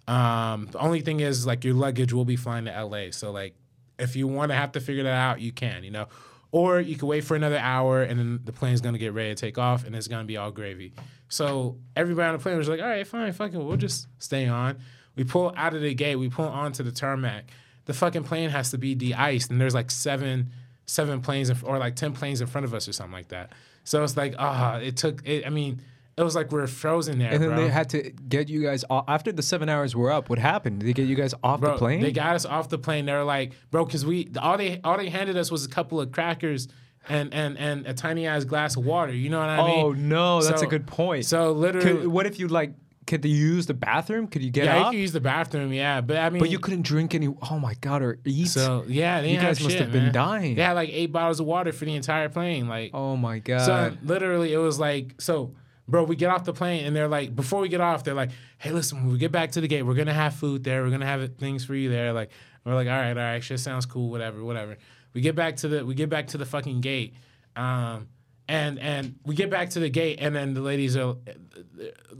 [0.08, 3.54] um, the only thing is like your luggage will be flying to la so like
[3.98, 6.06] if you want to have to figure that out you can you know
[6.52, 9.34] or you could wait for another hour and then the plane's gonna get ready to
[9.34, 10.92] take off and it's gonna be all gravy.
[11.28, 14.48] So everybody on the plane was like, all right, fine, fuck it, we'll just stay
[14.48, 14.78] on.
[15.16, 17.44] We pull out of the gate, we pull onto the tarmac.
[17.84, 20.50] The fucking plane has to be de-iced, and there's like seven,
[20.90, 23.52] seven planes in, or like ten planes in front of us or something like that.
[23.84, 25.26] So it's like, ah, it took.
[25.26, 25.80] It, I mean,
[26.16, 27.60] it was like we are frozen there, And then bro.
[27.62, 30.28] they had to get you guys off after the seven hours were up.
[30.28, 30.80] What happened?
[30.80, 32.00] Did they get you guys off Bro, the plane?
[32.02, 33.06] They got us off the plane.
[33.06, 36.00] They were like, bro, because we all they all they handed us was a couple
[36.00, 36.68] of crackers
[37.08, 39.12] and and and a tiny ass glass of water.
[39.14, 39.84] You know what I mean?
[39.84, 41.24] oh no, that's So- a good point.
[41.24, 42.72] So literally, Could, what if you like?
[43.10, 44.28] Could you use the bathroom?
[44.28, 44.90] Could you get yeah, you up?
[44.92, 47.26] can use the bathroom, yeah, but I mean, but you couldn't drink any.
[47.50, 48.46] Oh my god, or eat.
[48.46, 50.12] So yeah, they You guys must shit, have been man.
[50.12, 50.54] dying.
[50.54, 52.92] They had like eight bottles of water for the entire plane, like.
[52.94, 53.66] oh my god.
[53.66, 55.56] So literally, it was like, so,
[55.88, 58.30] bro, we get off the plane and they're like, before we get off, they're like,
[58.58, 60.84] hey, listen, when we get back to the gate, we're gonna have food there.
[60.84, 62.12] We're gonna have things for you there.
[62.12, 62.30] Like,
[62.64, 64.76] we're like, all right, all right, shit sounds cool, whatever, whatever.
[65.14, 67.14] We get back to the, we get back to the fucking gate,
[67.56, 68.06] um,
[68.50, 71.14] and and we get back to the gate, and then the ladies are,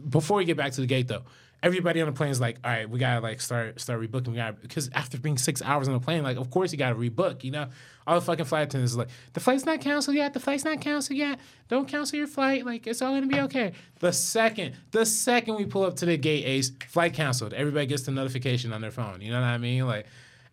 [0.08, 1.24] before we get back to the gate though.
[1.62, 4.28] Everybody on the plane is like, all right, we gotta like start start rebooking.
[4.28, 6.94] We gotta because after being six hours on the plane, like of course you gotta
[6.94, 7.44] rebook.
[7.44, 7.66] You know,
[8.06, 10.32] all the fucking flight attendants like, the flight's not canceled yet.
[10.32, 11.38] The flight's not canceled yet.
[11.68, 12.64] Don't cancel your flight.
[12.64, 13.72] Like it's all gonna be okay.
[13.98, 17.52] The second, the second we pull up to the gate, Ace, flight canceled.
[17.52, 19.20] Everybody gets the notification on their phone.
[19.20, 19.86] You know what I mean?
[19.86, 20.06] Like,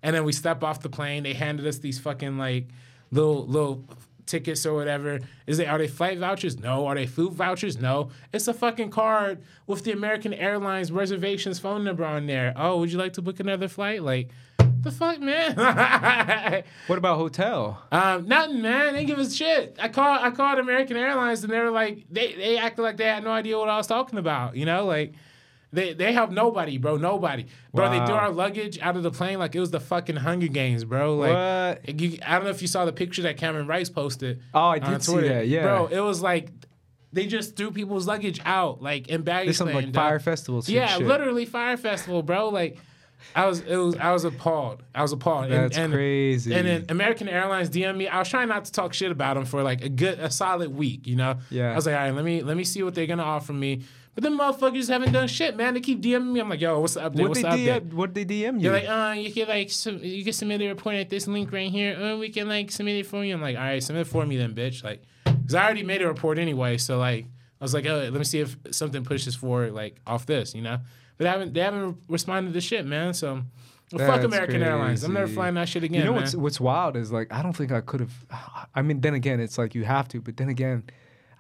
[0.04, 1.24] and then we step off the plane.
[1.24, 2.68] They handed us these fucking like
[3.12, 3.86] little little
[4.28, 5.20] tickets or whatever.
[5.48, 6.60] Is they are they flight vouchers?
[6.60, 6.86] No.
[6.86, 7.78] Are they food vouchers?
[7.78, 8.10] No.
[8.34, 12.54] It's a fucking card with the American Airlines reservations phone number on there.
[12.56, 14.04] Oh, would you like to book another flight?
[14.04, 14.30] Like,
[14.82, 15.56] the fuck, man.
[16.88, 17.82] what about hotel?
[17.92, 18.94] um, nothing, man.
[18.94, 19.78] They give us shit.
[19.82, 23.06] I called I called American Airlines and they were like they they acted like they
[23.06, 24.56] had no idea what I was talking about.
[24.56, 25.14] You know, like.
[25.74, 26.96] They, they help nobody, bro.
[26.98, 27.90] Nobody, bro.
[27.90, 30.86] They threw our luggage out of the plane like it was the fucking Hunger Games,
[30.86, 31.16] bro.
[31.18, 32.02] Like, What?
[32.02, 34.42] you, I don't know if you saw the picture that Cameron Rice posted.
[34.54, 35.64] Oh, I did see that, yeah.
[35.64, 35.88] bro.
[35.88, 36.50] It was like
[37.12, 39.96] they just threw people's luggage out, like in baggage There's some like dog.
[39.96, 40.70] Fyre Festivals.
[40.70, 41.08] Yeah, shit.
[41.08, 42.50] literally Fyre Festival, bro.
[42.50, 42.78] Like,
[43.36, 44.84] I was, it was, I was appalled.
[44.94, 45.46] I was appalled.
[45.46, 46.54] And- That's and, crazy.
[46.54, 48.08] And then American Airlines DM me.
[48.08, 50.76] I was trying not to talk shit about them for like a good, a solid
[50.76, 51.08] week.
[51.08, 51.40] You know.
[51.50, 51.72] Yeah.
[51.72, 53.84] I was like, all right, let me, let me see what they're gonna offer me.
[54.18, 55.76] But them motherfuckers haven't done shit, man.
[55.76, 56.40] They keep DMing me.
[56.40, 57.20] I'm like, yo, what's the update?
[57.20, 57.82] What what's they the update?
[57.82, 57.94] DM?
[57.94, 58.62] What they DM you?
[58.62, 61.52] You're like, uh, you can like, sub- you can submit a report at this link
[61.52, 61.96] right here.
[61.96, 63.36] Uh, we can like submit it for you.
[63.36, 64.84] I'm like, all right, submit it for me then, bitch.
[64.84, 66.78] Like, cause I already made a report anyway.
[66.78, 70.26] So like, I was like, oh, let me see if something pushes forward like off
[70.26, 70.80] this, you know.
[71.20, 73.14] But they haven't, they haven't responded to shit, man.
[73.14, 73.44] So,
[73.92, 75.04] well, fuck American Airlines.
[75.04, 76.22] I'm never flying that shit again, you know man.
[76.22, 78.26] what's what's wild is like I don't think I could have.
[78.74, 80.86] I mean, then again, it's like you have to, but then again,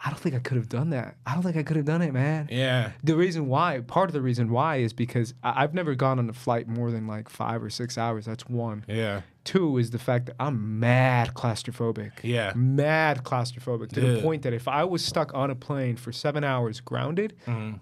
[0.03, 1.15] I don't think I could have done that.
[1.25, 2.47] I don't think I could have done it, man.
[2.51, 2.91] yeah.
[3.03, 6.29] The reason why, part of the reason why, is because I- I've never gone on
[6.29, 8.25] a flight more than like five or six hours.
[8.25, 8.85] That's one.
[8.87, 9.21] Yeah.
[9.43, 12.11] Two is the fact that I'm mad claustrophobic.
[12.21, 12.53] Yeah.
[12.55, 16.43] Mad claustrophobic to the point that if I was stuck on a plane for seven
[16.43, 17.77] hours grounded, mm-hmm.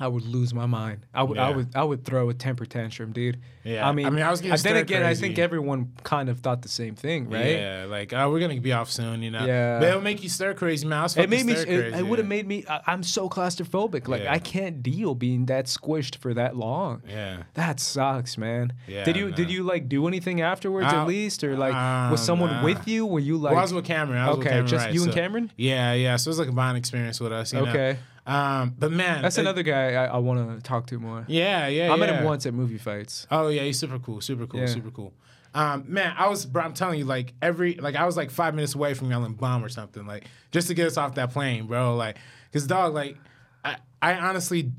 [0.00, 1.06] I would lose my mind.
[1.12, 3.40] I would, I would, I would throw a temper tantrum, dude.
[3.64, 3.86] Yeah.
[3.86, 6.62] I mean, I mean, I was getting Then again, I think everyone kind of thought
[6.62, 7.56] the same thing, right?
[7.56, 9.44] Yeah, like uh, we're gonna be off soon, you know.
[9.44, 9.80] Yeah.
[9.80, 11.00] but it'll make you stir crazy, man.
[11.00, 11.54] I was It made me.
[11.54, 12.64] stir It, crazy, it would have made me.
[12.68, 14.06] I, I'm so claustrophobic.
[14.06, 14.32] Like Yeah.
[14.32, 17.02] I can't deal being that squished for that long.
[17.08, 17.42] Yeah.
[17.54, 18.74] That sucks, man.
[18.86, 22.12] Yeah, did you did you like do anything afterwards Uh, at least, or like um,
[22.12, 22.64] was someone nah.
[22.64, 23.04] with you?
[23.04, 23.50] Were you like?
[23.50, 24.20] well, I was with Cameron.
[24.20, 25.52] I was with okay, Cameron just Rice, you and Cameron.
[25.56, 26.14] Yeah, yeah.
[26.16, 27.52] So it was like a bond experience with us.
[27.52, 27.96] You know?
[28.28, 31.24] Um, but man, that's it- another guy I, I want to talk to more.
[31.26, 31.90] Yeah, yeah.
[31.90, 32.18] I met yeah.
[32.18, 33.26] him once at movie fights.
[33.30, 34.66] Oh yeah, he's super cool, super cool, Yeah.
[34.66, 35.14] super cool.
[35.54, 38.54] Um, man, I was, bro, I'm telling you, like every, like I was like five
[38.54, 41.66] minutes away from yelling bomb or something, like just to get us off that plane,
[41.66, 41.96] bro.
[41.96, 42.18] Like,
[42.52, 43.16] cause dog, like,
[43.64, 44.72] I, I honestly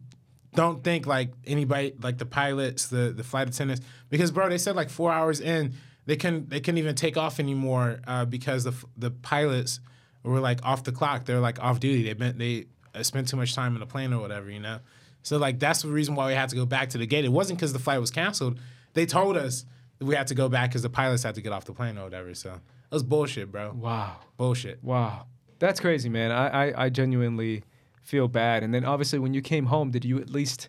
[0.53, 4.75] don't think like anybody, like the pilots, the the flight attendants, because bro, they said
[4.75, 5.73] like four hours in,
[6.05, 9.79] they couldn't, they couldn't even take off anymore uh, because the the pilots
[10.23, 11.25] were like off the clock.
[11.25, 12.03] They're like off duty.
[12.03, 14.79] They been they uh, spent too much time in the plane or whatever, you know.
[15.23, 17.25] So like that's the reason why we had to go back to the gate.
[17.25, 18.59] It wasn't because the flight was canceled.
[18.93, 19.65] They told us
[19.99, 21.97] that we had to go back because the pilots had to get off the plane
[21.97, 22.33] or whatever.
[22.33, 23.71] So it was bullshit, bro.
[23.73, 24.83] Wow, Bullshit.
[24.83, 25.25] wow,
[25.59, 26.31] that's crazy, man.
[26.31, 27.63] I, I I genuinely
[28.01, 28.63] feel bad.
[28.63, 30.67] And then obviously when you came home, did you at least,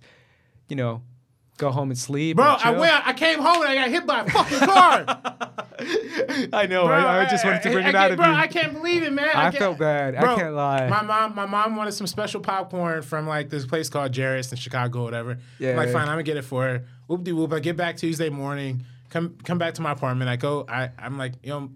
[0.68, 1.02] you know,
[1.60, 2.36] go home and sleep?
[2.36, 3.06] Bro, and I went.
[3.06, 5.04] I came home and I got hit by a fucking car.
[6.52, 6.86] I know.
[6.86, 8.34] Bro, I, I just wanted to bring it out can't- of bro, you.
[8.34, 9.28] I can't believe it, man.
[9.28, 10.14] I can't- felt bad.
[10.16, 10.88] I can't lie.
[10.88, 14.58] My mom, my mom wanted some special popcorn from like this place called Garrett's in
[14.58, 15.38] Chicago, or whatever.
[15.58, 15.70] Yeah.
[15.70, 16.84] I'm like, fine, I'm gonna get it for her.
[17.06, 17.52] Whoop de whoop.
[17.52, 18.84] I get back Tuesday morning.
[19.10, 20.28] Come come back to my apartment.
[20.30, 20.64] I go.
[20.68, 21.70] I I'm like, you know.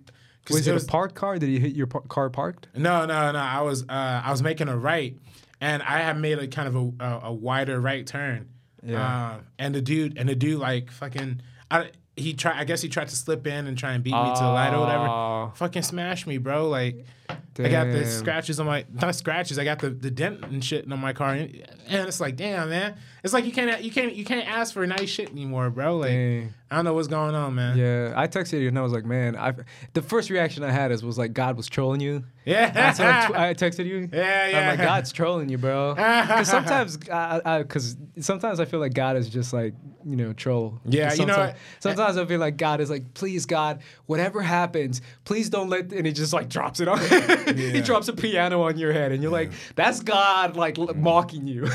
[0.50, 1.38] was it, was- a parked car?
[1.38, 2.68] Did you hit your par- car parked?
[2.74, 3.38] No, no, no.
[3.38, 5.16] I was uh, I was making a right,
[5.60, 8.48] and I had made a kind of a, a, a wider right turn.
[8.84, 9.32] Yeah.
[9.34, 11.40] Um, and the dude and the dude like fucking.
[11.70, 12.58] I, he tried.
[12.58, 14.72] I guess he tried to slip in and try and beat me to the light
[14.74, 15.56] or whatever.
[15.56, 16.68] Fucking smash me, bro.
[16.68, 19.58] Like I got the scratches on my not scratches.
[19.58, 21.54] I got the, the dent and shit on my car, and,
[21.86, 22.96] and it's like, damn, man.
[23.22, 25.96] It's like you can't you can't you can't ask for nice shit anymore, bro.
[25.96, 26.54] Like Dang.
[26.70, 27.78] I don't know what's going on, man.
[27.78, 29.54] Yeah, I texted you and I was like, man, I.
[29.92, 32.24] The first reaction I had is was like God was trolling you.
[32.44, 32.70] Yeah.
[32.70, 34.08] That's what I, texted you.
[34.12, 34.58] Yeah, yeah.
[34.58, 35.94] I'm like, God's trolling you, bro.
[35.94, 40.80] Because sometimes, because sometimes I feel like God is just like, you know, troll.
[40.84, 41.56] Yeah, you know sometimes, what?
[41.80, 45.92] Sometimes I feel like God is like, please, God, whatever happens, please don't let.
[45.92, 46.98] And he just like drops it on.
[47.56, 51.46] he drops a piano on your head, and you're like, that's God like l- mocking
[51.46, 51.66] you.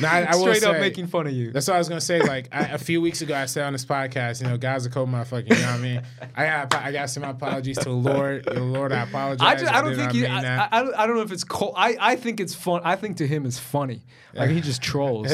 [0.00, 1.50] Now, I, I Straight up say- making fun of you.
[1.52, 2.20] That's what I was gonna say.
[2.20, 4.90] Like I, a few weeks ago, I said on this podcast, you know, God's a
[4.90, 5.48] cold motherfucker.
[5.48, 6.02] You know what I mean?
[6.36, 8.44] I got I got some apologies to the Lord.
[8.44, 9.46] The Lord, I apologize.
[9.46, 10.22] I, just, I don't think he.
[10.22, 10.66] mean I.
[10.66, 11.74] I, I don't- know if it's cold.
[11.76, 12.80] I, I think it's fun.
[12.84, 14.02] I think to him it's funny.
[14.34, 15.28] Like he just trolls.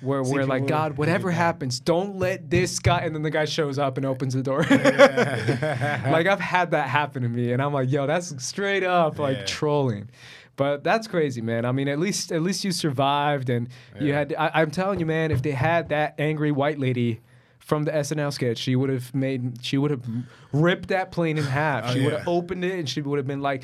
[0.00, 2.98] where where like God, whatever happens, don't let this guy.
[3.00, 4.64] And then the guy shows up and opens the door.
[4.68, 9.36] like I've had that happen to me, and I'm like, yo, that's straight up like
[9.38, 9.44] Yeah.
[9.44, 10.10] trolling.
[10.56, 11.64] But that's crazy, man.
[11.64, 13.68] I mean, at least at least you survived, and
[14.00, 14.32] you had.
[14.38, 17.20] I, I'm telling you, man, if they had that angry white lady.
[17.58, 20.02] From the SNL sketch, she would have made, she would have
[20.52, 21.84] ripped that plane in half.
[21.86, 23.62] Oh, she would have opened it, and she would have been like,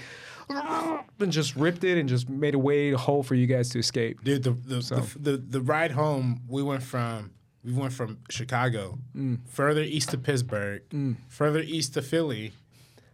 [0.48, 3.78] and just ripped it and just made a way, a hole for you guys to
[3.78, 4.24] escape.
[4.24, 4.96] Dude, the the, So.
[4.96, 7.32] the the the ride home, we went from
[7.62, 9.40] we went from Chicago, Mm.
[9.46, 10.82] further east to Pittsburgh,
[11.28, 12.53] further east to Philly,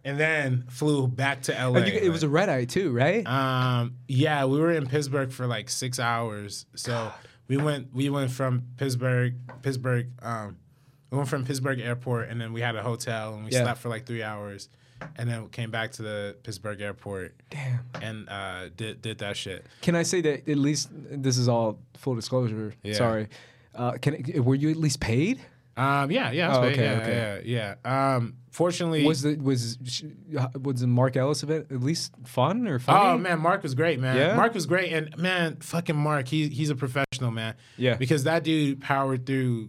[0.07, 1.81] and then flew back to LA.
[1.81, 3.27] You, it was a red eye too, right?
[3.27, 6.65] Um, yeah, we were in Pittsburgh for like six hours.
[6.77, 7.13] So
[7.49, 10.57] we went we went from Pittsburgh Pittsburgh um,
[11.11, 13.65] we went from Pittsburgh Airport and then we had a hotel and we Yeah.
[13.65, 14.69] slept for like three hours,
[15.17, 17.81] and then came back to the Pittsburgh Airport Damn.
[18.01, 19.67] and uh, did did that shit.
[19.83, 22.75] Can I say that at least this is all full disclosure?
[22.83, 22.95] Yeah.
[22.95, 23.29] Sorry.
[23.75, 25.41] Uh, can were you at least paid?
[25.77, 27.43] Um, yeah, yeah, that's Oh, okay, yeah, okay.
[27.47, 28.15] yeah, yeah.
[28.17, 29.77] Um, fortunately, Was the was
[30.61, 32.99] was the Mark Ellis event at least fun or funny?
[33.09, 34.17] Oh man, Mark was great, man.
[34.17, 34.35] Yeah?
[34.37, 37.55] Mark was great, and man, fucking Mark, he he's a professional, man.
[37.77, 37.97] Yeah.
[37.97, 39.69] because that dude powered through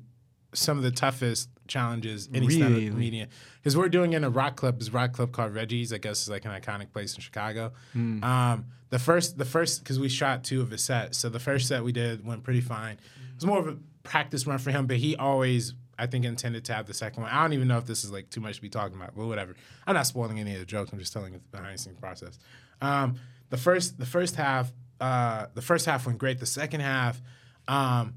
[0.53, 2.59] some of the toughest challenges any Really?
[2.61, 3.27] stand-up comedian.
[3.59, 5.91] Because we're doing in a rock club, this rock club called Reggie's.
[5.91, 7.73] I guess is like an iconic place in Chicago.
[7.91, 8.23] Hmm.
[8.23, 11.67] Um, the first, the first, because we shot two of his sets, so the first
[11.67, 12.93] set we did went pretty fine.
[12.93, 15.73] It was more of a practice run for him, but he always.
[15.99, 17.31] I think intended to have the second one.
[17.31, 19.25] I don't even know if this is like too much to be talking about, but
[19.25, 19.55] whatever.
[19.85, 20.91] I'm not spoiling any of the jokes.
[20.91, 22.37] I'm just telling you the behind the scenes process.
[22.81, 23.15] Um,
[23.49, 24.71] the first the first half
[25.01, 26.39] uh, the first half went great.
[26.39, 27.21] The second half,
[27.67, 28.15] um,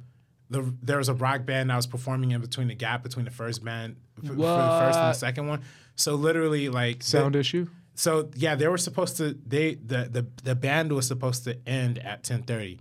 [0.51, 3.31] the there was a rock band that was performing in between the gap between the
[3.31, 5.62] first band f- for the first and the second one.
[5.97, 7.68] So literally like Sound the- issue.
[7.95, 11.99] so yeah, they were supposed to they the the, the band was supposed to end
[11.99, 12.78] at ten thirty.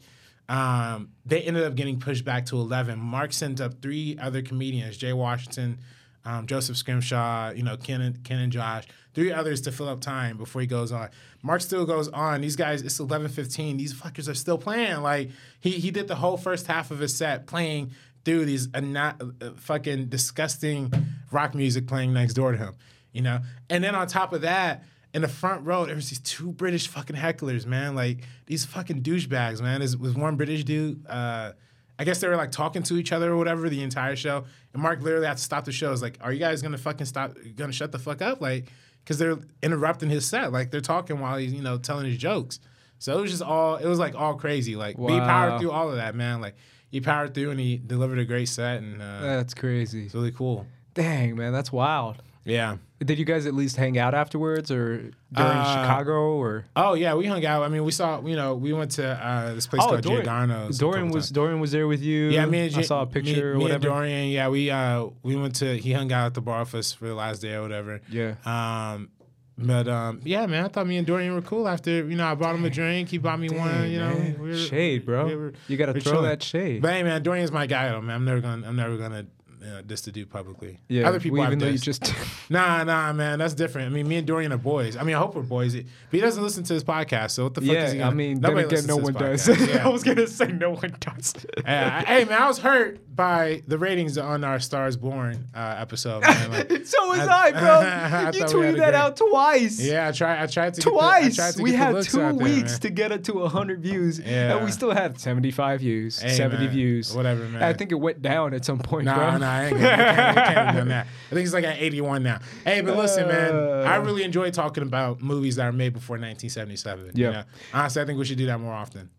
[0.49, 2.99] Um, they ended up getting pushed back to eleven.
[2.99, 5.77] Mark sent up three other comedians: Jay Washington,
[6.25, 10.01] um, Joseph Scrimshaw, you know, Ken and, Ken and Josh, three others to fill up
[10.01, 11.09] time before he goes on.
[11.43, 12.41] Mark still goes on.
[12.41, 13.77] These guys, it's eleven fifteen.
[13.77, 14.97] These fuckers are still playing.
[15.01, 15.29] Like
[15.59, 17.91] he he did the whole first half of his set playing
[18.25, 20.91] through these uh, not uh, fucking disgusting
[21.31, 22.73] rock music playing next door to him.
[23.11, 24.83] You know, and then on top of that
[25.13, 27.95] in the front row, there was these two British fucking hecklers, man.
[27.95, 29.81] Like these fucking douchebags, man.
[29.81, 31.05] This was one British dude.
[31.07, 31.53] Uh,
[31.97, 34.45] I guess they were like talking to each other or whatever the entire show.
[34.73, 35.91] And Mark literally had to stop the show.
[35.91, 37.35] It's like, are you guys gonna fucking stop?
[37.55, 38.39] Gonna shut the fuck up?
[38.39, 38.71] Like,
[39.03, 40.51] because they're interrupting his set.
[40.51, 42.59] Like they're talking while he's you know telling his jokes.
[42.99, 43.77] So it was just all.
[43.77, 44.75] It was like all crazy.
[44.75, 46.41] Like but he powered through all of that, man.
[46.41, 46.55] Like
[46.91, 50.05] he powered through and he delivered a great set and uh, That's crazy.
[50.05, 50.65] it's really cool.
[50.93, 52.21] Dang man, that's wild.
[52.49, 52.77] Yeah.
[53.01, 56.65] Did you guys at least hang out afterwards or during Uh, Chicago or?
[56.75, 57.63] Oh yeah, we hung out.
[57.63, 58.21] I mean, we saw.
[58.25, 60.81] You know, we went to uh, this place called Giordano's.
[60.83, 61.31] Oh, Dorian was times.
[61.31, 62.25] Dorian was there with you.
[62.27, 63.87] Yeah, me and I saw a picture Me, or and whatever.
[63.87, 65.77] Dorian, yeah, we uh we went to.
[65.77, 68.01] He hung out at the bar us for the last day or whatever.
[68.09, 68.33] Yeah.
[68.45, 69.09] Um,
[69.57, 71.67] but um, yeah, man, I thought me and Dorian were cool.
[71.69, 73.07] After you know, I bought him a drink.
[73.09, 73.89] He bought me one.
[73.89, 75.25] You know, we were- shade, bro.
[75.25, 76.25] we were- you got to throw chilling.
[76.29, 76.81] that shade.
[76.81, 78.15] But hey, man, Dorian's my guy, though, man.
[78.15, 78.67] I'm never gonna.
[78.67, 79.25] I'm never gonna.
[79.69, 80.79] Uh, this to do publicly.
[80.87, 82.11] yeah, Other people we- even though you just
[82.49, 83.87] Nah, nah, man, that's different.
[83.87, 84.97] I mean, me and Dorian are boys.
[84.97, 85.75] I mean, I hope we're boys.
[85.75, 88.03] But he doesn't listen to his podcast, so what the fuck is he yeah.
[88.05, 89.59] gonna I mean, Nobody again, no one his does.
[89.69, 89.85] Yeah.
[89.85, 91.35] I was gonna say no one does.
[91.63, 95.75] Yeah, I- hey man, I was hurt by the ratings on our Stars Born uh,
[95.77, 96.21] episode.
[96.23, 97.61] Like, so was I- I, bro.
[97.61, 99.79] I you thought tweeted that great- out twice.
[99.81, 100.41] yeah, I tried.
[100.41, 101.35] I tried to Get the, I Twice.
[101.35, 103.81] tried to we get had looks two out there, weeks to get it to 100
[103.81, 104.19] views.
[104.19, 104.55] Yeah.
[104.55, 107.13] And we still had 75 views, Hey, 70 man, views.
[107.13, 107.61] whatever, man.
[107.61, 109.37] I think it went down at some point, Nah, bro.
[109.37, 111.07] nah, I ain't gonna, I can't, I can't have done that.
[111.31, 112.39] I think it's like at 81 now.
[112.65, 113.53] Hey, but listen, man.
[113.87, 117.11] I really enjoy talking about movies that are made before 1977.
[117.13, 117.25] Yeah.
[117.27, 117.43] You know?
[117.73, 119.09] Honestly, I think we should do that more often.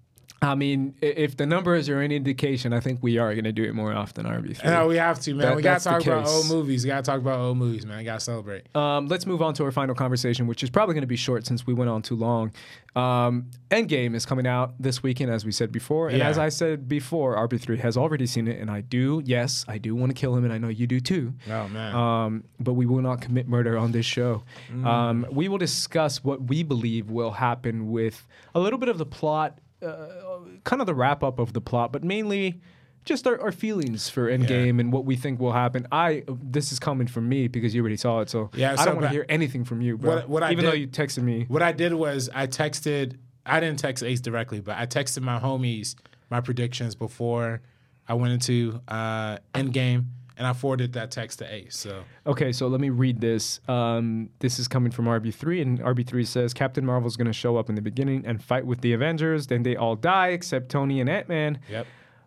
[0.42, 3.62] I mean, if the numbers are any indication, I think we are going to do
[3.64, 4.24] it more often.
[4.24, 4.64] RB3.
[4.64, 5.46] No, we have to, man.
[5.48, 6.82] That- we gotta talk about old movies.
[6.82, 7.98] We gotta talk about old movies, man.
[7.98, 8.74] We gotta celebrate.
[8.74, 11.44] Um, let's move on to our final conversation, which is probably going to be short
[11.46, 12.52] since we went on too long.
[12.96, 16.28] Um, Endgame is coming out this weekend, as we said before, and Yeah.
[16.28, 19.94] as I said before, RB3 has already seen it, and I do, yes, I do
[19.94, 21.34] want to kill him, and I know you do too.
[21.50, 21.94] Oh man.
[21.94, 24.42] Um, but we will not commit murder on this show.
[24.84, 29.06] Um, we will discuss what we believe will happen with a little bit of the
[29.06, 30.29] plot, uh,
[30.64, 32.60] kind of the wrap up of the plot, but mainly
[33.04, 35.86] just our, our feelings for Endgame and what we think will happen.
[35.90, 38.84] I this is coming from me because you already saw it, so Yeah, I so
[38.86, 40.16] don't want to hear anything from you, bro.
[40.16, 41.46] What- what I Even though did- you texted me.
[41.48, 43.16] What I did was I texted.
[43.46, 45.94] I didn't text Ace directly, but I texted my homies
[46.30, 47.60] my predictions before
[48.06, 50.04] I went into uh, Endgame,
[50.40, 51.76] and I forwarded that text to Ace.
[51.76, 53.60] So Okay, so let me read this.
[53.68, 57.68] Um, this is coming from RB3, and RB3 says Captain Marvel's going to show up
[57.68, 59.46] in the beginning and fight with the Avengers.
[59.48, 61.60] Then they all die except Tony and Ant Man.
[61.68, 61.86] yep.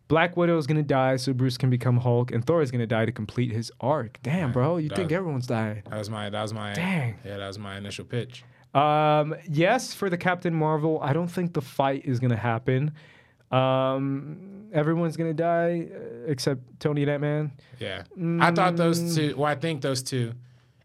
[0.09, 3.05] Black Widow is gonna die, so Bruce can become Hulk, and Thor is gonna die
[3.05, 4.19] to complete his arc.
[4.21, 5.81] Damn, bro, you That- think everyone's dying?
[5.89, 6.29] That was my.
[6.29, 6.73] That was my.
[6.73, 7.15] Dang.
[7.25, 8.43] Yeah, that was my initial pitch.
[8.75, 12.91] Um, yes, for the Captain Marvel, I don't think the fight is gonna happen.
[13.53, 15.97] Um, everyone's gonna die uh,
[16.31, 17.51] except Tony and Ant Man.
[17.79, 18.03] Yeah,
[18.41, 18.77] I thought Mm.
[18.77, 19.35] those two.
[19.37, 20.33] Well, I think those two.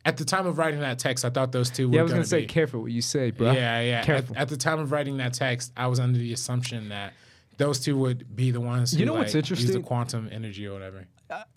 [0.05, 1.95] At the time of writing that text, I thought those two were.
[1.97, 3.53] Yeah, I was gonna say, be, careful what you say, bro.
[3.53, 3.99] Yeah, yeah.
[3.99, 4.37] At, Careful.
[4.39, 7.13] at the time of writing that text, I was under the assumption that
[7.59, 8.93] those two would be the ones.
[8.93, 9.83] Who, You know what's like, Use the interesting?
[9.83, 11.05] quantum energy or whatever.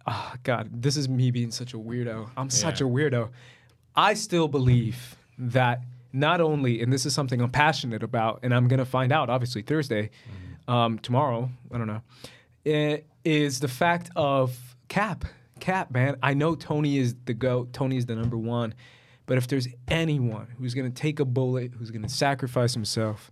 [0.05, 2.29] Oh, God, this is me being such a weirdo.
[2.35, 3.29] I'm such a weirdo.
[3.95, 5.81] I still believe that
[6.11, 9.61] not only, and this is something I'm passionate about, and I'm gonna find out obviously
[9.61, 10.09] Thursday,
[10.67, 11.49] um, tomorrow.
[11.71, 12.01] I don't know.
[12.63, 14.57] It is the fact of
[14.87, 15.25] Cap.
[15.59, 16.17] Cap, man.
[16.21, 17.73] I know Tony is the goat.
[17.73, 18.73] Tony is the number one.
[19.25, 23.31] But if there's anyone who's gonna take a bullet, who's gonna sacrifice himself,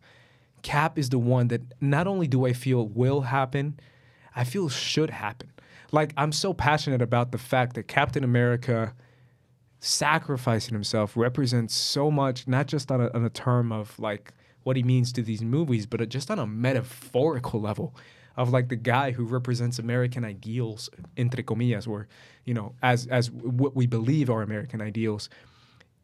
[0.62, 3.80] Cap is the one that not only do I feel will happen,
[4.36, 5.52] I feel should happen.
[5.92, 8.94] Like I'm so passionate about the fact that Captain America
[9.80, 14.76] sacrificing himself represents so much, not just on a, on a term of like what
[14.76, 17.96] he means to these movies, but just on a metaphorical level
[18.36, 22.08] of like the guy who represents American ideals, entre comillas, or
[22.46, 25.30] you know, as as what we believe are American ideals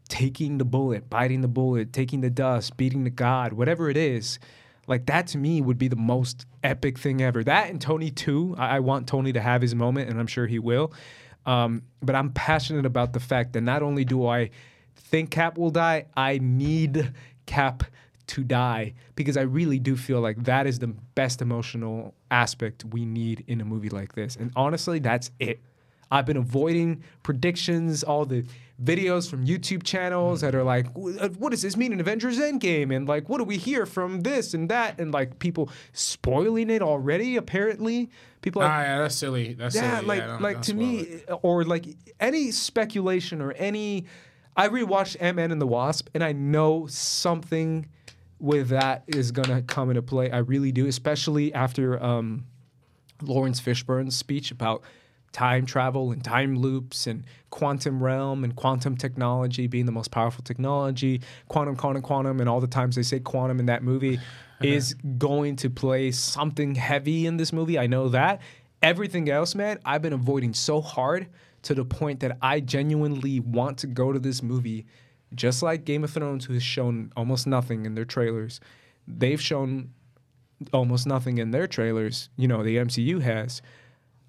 [0.07, 4.39] taking the bullet, biting the bullet, taking the dust, beating the god, whatever it is,
[4.87, 7.43] like that to me would be the most epic thing ever.
[7.43, 8.55] That and Tony too.
[8.57, 10.93] I, I want Tony to have his moment, and I'm sure he will.
[11.45, 14.49] Um, but I'm passionate about the fact that not only do I
[14.95, 17.13] think Cap will die, I need
[17.45, 17.83] Cap
[18.27, 23.05] to die because I really do feel like that is the best emotional aspect we
[23.05, 24.35] need in a movie like this.
[24.35, 25.59] And honestly, that's it.
[26.11, 28.45] I've been avoiding predictions, all the
[28.83, 30.85] videos from YouTube channels that are like,
[31.19, 32.95] uh, what does this mean in Avengers Endgame?
[32.95, 34.99] And like, what do we hear from this and that?
[34.99, 38.09] And like people spoiling it already, apparently.
[38.41, 39.53] People are Ah, yeah, that's silly.
[39.53, 40.07] That's yeah, silly.
[40.07, 41.29] like don't- like to me, it.
[41.41, 41.85] or like
[42.19, 44.05] any speculation or any.
[44.57, 47.87] I rewatched Ant Man and the Wasp, and I know something
[48.45, 50.29] with that is gonna come into play.
[50.31, 52.45] I really do, especially after um,
[53.21, 54.83] Laurence Fishburne's speech about
[55.31, 60.43] time travel and time loops and quantum realm and quantum technology being the most powerful
[60.43, 64.17] technology, quantum, quantum, quantum, and all the times they say quantum in that movie
[64.61, 67.77] is going to play something heavy in this movie.
[67.77, 68.41] I know that.
[68.81, 71.27] Everything else, man, I've been avoiding so hard
[71.63, 74.85] to the point that I genuinely want to go to this movie,
[75.35, 78.59] just like Game of Thrones, who has shown almost nothing in their trailers.
[79.07, 79.91] They've shown
[80.73, 83.61] almost nothing in their trailers, you know, the MCU has.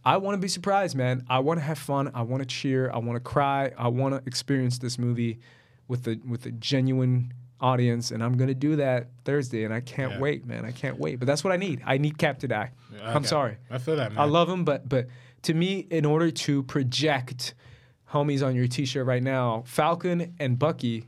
[0.05, 1.25] I want to be surprised, man.
[1.29, 2.11] I want to have fun.
[2.15, 2.91] I want to cheer.
[2.93, 3.73] I want to cry.
[3.77, 5.41] I want to experience this movie
[5.89, 9.65] with a with a genuine audience, and I'm gonna do that Thursday.
[9.65, 10.21] And I can't Yeah.
[10.21, 10.65] wait, man.
[10.65, 11.19] I can't wait.
[11.19, 11.81] But that's what I need.
[11.85, 12.71] I need Cap to die.
[13.03, 13.57] I'm sorry.
[13.71, 14.21] I feel that, man.
[14.21, 15.07] I love him, but but
[15.43, 17.55] to me, in order to project
[18.13, 21.07] homies on your T-shirt right now, Falcon and Bucky,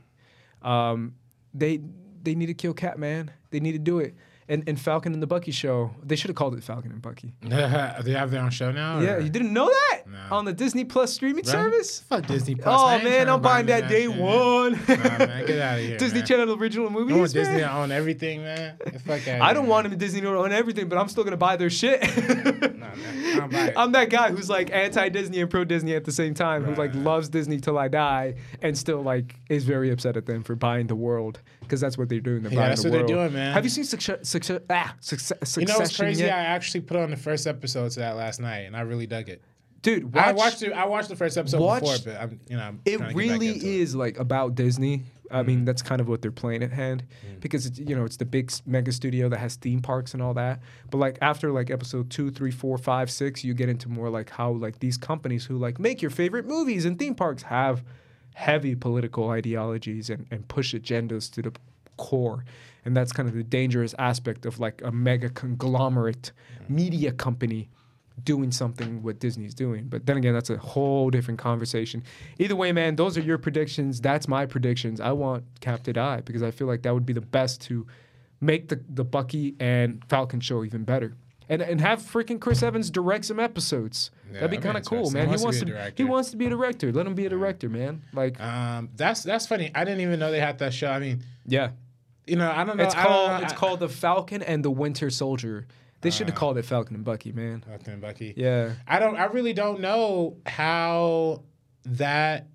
[0.61, 1.15] um,
[1.53, 1.79] they
[2.21, 3.31] they need to kill Cap, man.
[3.51, 4.15] They need to do it.
[4.51, 7.33] And and Falcon and the Bucky show, they should have called it Falcon and Bucky.
[7.43, 8.99] they have their own show now.
[8.99, 10.37] Yeah, or- you didn't know that No.
[10.37, 11.51] on the Disney Plus streaming Right?
[11.51, 11.99] service.
[12.09, 12.75] Fuck Disney Plus.
[12.81, 14.17] Oh man, I'm buying that day shit.
[14.19, 14.71] one.
[14.71, 16.27] Nah, man, get outta here, Disney man.
[16.27, 17.13] Channel original movies.
[17.15, 17.33] I want movies.
[17.33, 17.69] Disney man.
[17.69, 18.77] to own everything, man.
[19.05, 19.93] Fuck outta I don't want man.
[19.93, 22.01] him Disney to own everything, but I'm still gonna buy their shit.
[22.01, 22.95] Nah, man.
[22.95, 23.73] I don't buy it.
[23.77, 27.29] I'm that guy who's like anti-Disney and pro-Disney at the same time, who like loves
[27.29, 28.33] Disney till I die,
[28.63, 31.39] and still like is very upset at them for buying the world
[31.69, 32.43] because that's what they're doing.
[32.43, 33.53] They're Yeah, that's the what they're doing, man.
[33.53, 34.27] Have you seen success?
[34.27, 34.61] Success?
[34.69, 35.57] Ah, success.
[35.57, 36.23] You know what's crazy?
[36.23, 36.33] yet?
[36.33, 39.29] I actually put on the first episode to that last night, and I really dug
[39.29, 39.43] it.
[39.81, 40.73] Dude, watch, I watched it.
[40.73, 43.21] I watched the first episode watch- before, but I'm, you know, I'm It trying to
[43.21, 46.63] get back really is like about Disney I mean, that's kind of what they're playing
[46.63, 47.03] at hand
[47.39, 50.33] because it's, you know it's the big mega studio that has theme parks and all
[50.33, 50.59] that.
[50.89, 54.29] But like after like episode two, three, four, five, six, you get into more like
[54.29, 57.83] how like these companies who like make your favorite movies and theme parks have
[58.33, 61.51] heavy political ideologies and, and push agendas to the
[61.97, 62.45] core.
[62.85, 66.31] And that's kind of the dangerous aspect of like a mega conglomerate
[66.63, 66.69] mm.
[66.69, 67.69] media company
[68.23, 69.85] doing something what Disney's doing.
[69.87, 72.03] But then again, that's a whole different conversation.
[72.37, 74.01] Either way, man, those are your predictions.
[74.01, 74.99] That's my predictions.
[74.99, 77.85] I want Cap to die because I feel like that would be the best to
[78.41, 81.13] make the, the Bucky and Falcon show even better.
[81.51, 84.11] And, and have freaking Chris Evans direct some episodes.
[84.27, 85.23] Yeah, That'd be kind of cool, man.
[85.23, 85.71] He He wants wants to to.
[85.71, 86.07] be a he director.
[86.07, 86.91] wants to be a director.
[86.91, 88.03] Let him be a director, man.
[88.13, 89.71] Like, Um, that's that's funny.
[89.73, 90.91] I didn't even know they had that show.
[90.91, 91.71] I mean, yeah.
[92.27, 92.83] you know, I don't know.
[92.83, 93.37] It's I called know.
[93.43, 95.65] it's I- called the Falcon and the Winter Soldier.
[96.01, 96.39] They should have Uh.
[96.39, 97.61] called it Falcon and Bucky, man.
[97.67, 98.33] Falcon and Bucky.
[98.37, 98.73] Yeah.
[98.87, 99.17] I don't.
[99.17, 101.41] I really don't know how
[101.85, 102.45] that.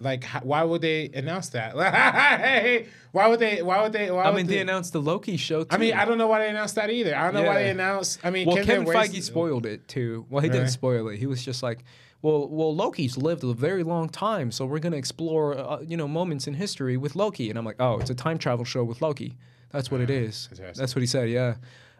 [0.00, 1.74] Like, how, why would they announce that?
[3.12, 3.62] why would they?
[3.62, 4.10] Why would they?
[4.10, 5.68] Why I would mean, they, they announced the Loki show too.
[5.70, 7.16] I mean, I don't know why they announced that either.
[7.16, 8.20] I don't know why they announced.
[8.22, 10.24] I mean, well, Kevin Kevin Feige spoiled it too.
[10.30, 11.18] Well, he didn't spoil it.
[11.18, 11.84] He was just like,
[12.22, 16.06] "Well, well, Loki's lived a very long time, so we're gonna explore, uh, you know,
[16.06, 19.02] moments in history with Loki." And I'm like, "Oh, it's a time travel show with
[19.02, 19.36] Loki.
[19.70, 21.28] That's what it is." That's what he said.
[21.28, 21.56] Yeah.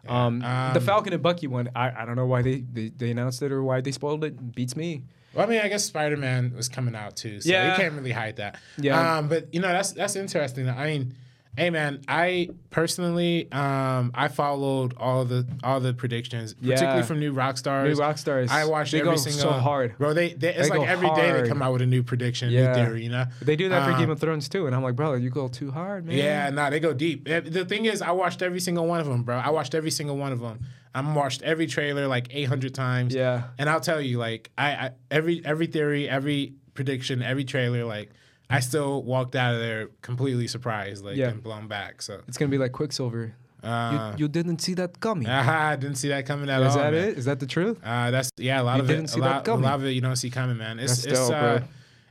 [0.07, 3.11] Um, the Um, Falcon and Bucky one, I, I don't know why they, they, they
[3.11, 4.55] announced it or why they spoiled it.
[4.55, 5.03] Beats me.
[5.33, 7.71] Well, I mean, I guess Spider Man was coming out too, so Yeah.
[7.71, 8.59] you can't really hide that.
[8.77, 9.17] Yeah.
[9.17, 10.67] Um, but you know, that's that's interesting.
[10.69, 11.13] I mean,
[11.57, 17.05] hey man, I personally, um, I followed all the all the predictions, particularly Yeah.
[17.05, 17.83] from New Rockstars.
[17.85, 18.49] New Rockstars.
[18.49, 19.97] I watched they every go single so hard.
[19.97, 20.13] bro.
[20.13, 22.67] They, they it's They like every day they come out with a new prediction, Yeah.
[22.69, 23.03] new theory.
[23.03, 25.17] You know, They do that for Um, Game of Thrones too, and I'm like, brother,
[25.17, 26.17] you go too hard, man.
[26.17, 27.27] Yeah, nah, they go deep.
[27.29, 29.37] Eh, The thing is, I watched every single one of them, bro.
[29.37, 30.59] I watched every single one of them.
[30.95, 33.13] I watched every trailer like 800 times.
[33.13, 33.43] Yeah.
[33.57, 38.09] And I'll tell you, like, I, I every every theory, every prediction, every trailer, like,
[38.49, 41.29] I still walked out of there completely surprised, like, Yeah.
[41.29, 42.01] and blown back.
[42.01, 43.35] So, It's gonna be like Quicksilver.
[43.63, 45.27] uh, you, you didn't see that coming.
[45.27, 46.77] I didn't see that coming at Is all.
[46.83, 47.09] that man.
[47.09, 47.17] it?
[47.17, 47.77] Is that the truth?
[47.83, 49.09] Uh, that's yeah, a lot You of didn't it.
[49.09, 50.79] see a that lot, a lot of it you don't see coming, man.
[50.79, 51.67] It's That's it's dope, uh, bro.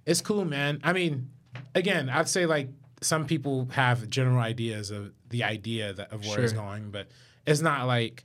[0.07, 0.79] it's cool, man.
[0.85, 1.31] I mean,
[1.75, 2.69] again, I'd say like
[3.01, 7.09] some people have general ideas of the idea that, of where it's going, but
[7.47, 8.25] it's not like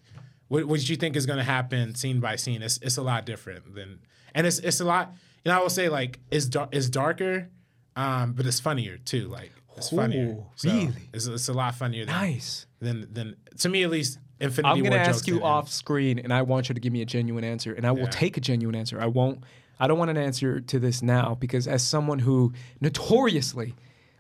[0.54, 2.62] what, what you think is going to happen scene by scene.
[2.62, 3.99] It's it's a lot different than,
[4.36, 5.14] and it's it's a lot.
[5.43, 7.49] You know, I will say like it's dar- it's darker,
[7.95, 9.28] um, but it's funnier too.
[9.28, 10.38] Like it's funnier.
[10.56, 10.93] So really?
[11.14, 12.68] It's, it's a lot funnier than, Nice.
[12.80, 14.20] than than to me at least.
[14.39, 17.01] Infinity I'm gonna War ask you off screen, and I want you to give me
[17.01, 18.10] a genuine answer, and I will Yeah.
[18.10, 18.99] take a genuine answer.
[18.99, 19.43] I won't.
[19.80, 22.51] I don't want an answer to this now because, as someone who
[22.82, 23.74] notoriously,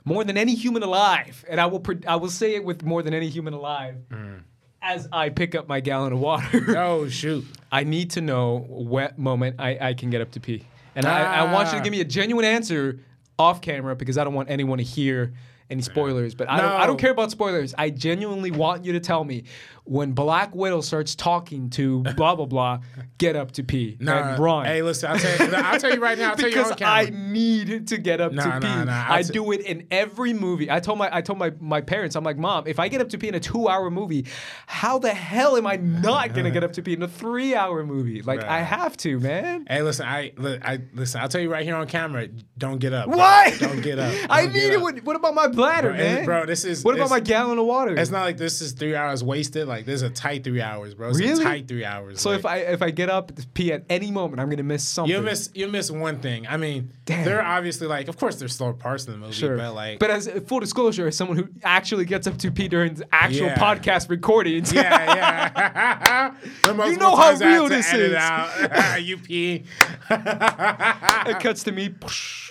[0.05, 3.13] more than any human alive, and I will, I will say it with more than
[3.13, 4.43] any human alive, Mm.
[4.83, 7.45] As I pick up my gallon of water, Oh shoot!
[7.71, 10.65] I need to know what moment I, I can get up to pee,
[10.95, 11.83] and I, I want you to Ah.
[11.83, 12.99] give me a genuine answer
[13.39, 15.33] off camera because I don't want anyone to hear
[15.69, 16.35] any spoilers.
[16.35, 17.73] But I don't, I don't care about spoilers.
[17.77, 19.45] I genuinely want you to tell me
[19.85, 22.79] when Black Widow starts talking to blah blah blah,
[23.17, 24.65] get up to pee and run.
[24.65, 26.29] Hey, listen, I'll tell you, I'll tell you right now.
[26.31, 26.93] I'll tell you because on camera.
[26.93, 28.67] I need to get up Nah, to pee.
[28.67, 30.71] nah, nah, I t- do it in every movie.
[30.71, 33.09] I told my I told my, my parents, I'm like, Mom, if I get up
[33.09, 34.25] to pee in a two hour movie,
[34.67, 37.83] how the hell am I not gonna get up to pee in a three hour
[37.85, 38.21] movie?
[38.21, 39.65] Like I have to, man.
[39.69, 40.31] Hey, listen, I,
[40.63, 41.19] I listen.
[41.21, 42.27] I'll tell you right here on camera.
[42.57, 43.09] Don't get up.
[43.09, 43.53] Why?
[43.59, 44.13] Don't get up.
[44.29, 44.81] I Don't get need it.
[44.81, 46.25] What, what about my bladder, Bro, man?
[46.25, 47.95] bro, this is- What about my gallon of water?
[47.97, 49.67] It's not like this is three hours wasted.
[49.67, 51.09] Like this is a tight three hours, bro.
[51.09, 51.41] It's Really?
[51.41, 52.21] a tight three hours.
[52.21, 54.63] so like, if I if I get up to pee at any moment, I'm gonna
[54.63, 55.13] miss something.
[55.13, 56.45] you miss you miss one thing.
[56.47, 57.25] I mean, Damn.
[57.25, 59.99] there are obviously like, of course, there's slower parts in the movie, Sure, but like,
[59.99, 63.07] but as a full disclosure, as someone who actually gets up to pee during the
[63.11, 63.55] actual Yeah.
[63.57, 66.33] podcast recordings, yeah, yeah.
[66.73, 68.13] Multiple know how times I had real this is.
[69.03, 69.63] You pee.
[70.09, 71.93] it cuts to me.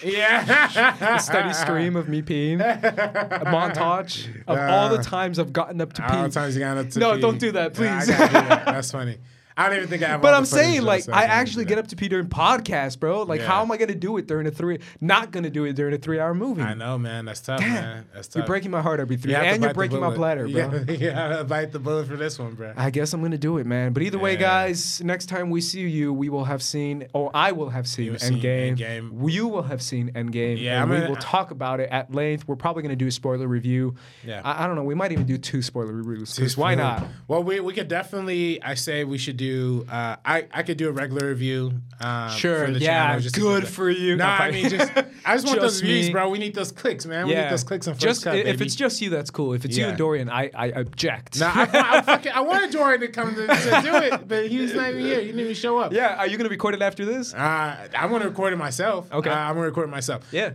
[0.04, 1.16] yeah.
[1.16, 5.92] a steady stream of me peeing, a montage of all the times I've gotten up
[5.94, 6.14] to pee.
[6.16, 8.06] All the times you got up to No, don't do that, please.
[8.06, 8.64] do that.
[8.66, 9.18] That's funny.
[9.56, 10.22] I don't even think I have.
[10.22, 13.22] But I'm saying, like, I actually get up to pee during podcasts, bro.
[13.22, 14.78] Like, how am I gonna do it during a three?
[15.00, 16.62] Not gonna do it during a three-hour movie.
[16.62, 17.24] I know, man.
[17.26, 17.72] That's tough, Damn.
[17.74, 18.04] man.
[18.14, 18.36] That's tough.
[18.40, 20.84] You're breaking my heart every three, You and you're breaking my bladder, bro.
[21.02, 22.72] Yeah, gotta bite the bullet for this one, bro.
[22.76, 23.92] I guess I'm gonna do it, man.
[23.92, 27.52] But either way, guys, next time we see you, we will have seen, or I
[27.52, 28.76] will have seen You've seen Endgame.
[28.78, 29.30] Endgame.
[29.30, 30.60] You will have seen Endgame.
[30.60, 32.46] Yeah, and I'm we will talk about it at length.
[32.48, 33.96] We're probably gonna do a spoiler review.
[34.24, 34.40] Yeah.
[34.44, 34.84] I, I don't know.
[34.84, 36.30] We might even do two spoiler reviews.
[36.30, 37.04] 'cause Just why not?
[37.28, 38.62] Well, we we could definitely.
[38.62, 39.41] I say we should do.
[39.46, 41.72] Uh, I I could do a regular review.
[42.00, 44.16] Um, Sure, For the yeah, channel, just good for you.
[44.16, 44.92] Nah, No, I mean, just
[45.24, 46.12] I just want those views, me.
[46.12, 46.28] bro.
[46.30, 47.26] We need those clicks, man.
[47.28, 48.64] We need those clicks on first just cut, if baby.
[48.64, 49.52] it's just you, that's cool.
[49.54, 51.38] If it's you and Dorian, I I object.
[51.38, 54.58] Nah, I, I, fucking, I wanted Jordan to come to, to do it, but he
[54.58, 55.20] was not even here.
[55.20, 55.92] He didn't even show up.
[55.92, 57.32] yeah, are you gonna record it after this?
[57.34, 59.10] Uh, I'm gonna record it myself.
[59.12, 59.30] Okay.
[59.30, 60.26] Uh, I'm gonna record it myself.
[60.32, 60.52] Yeah.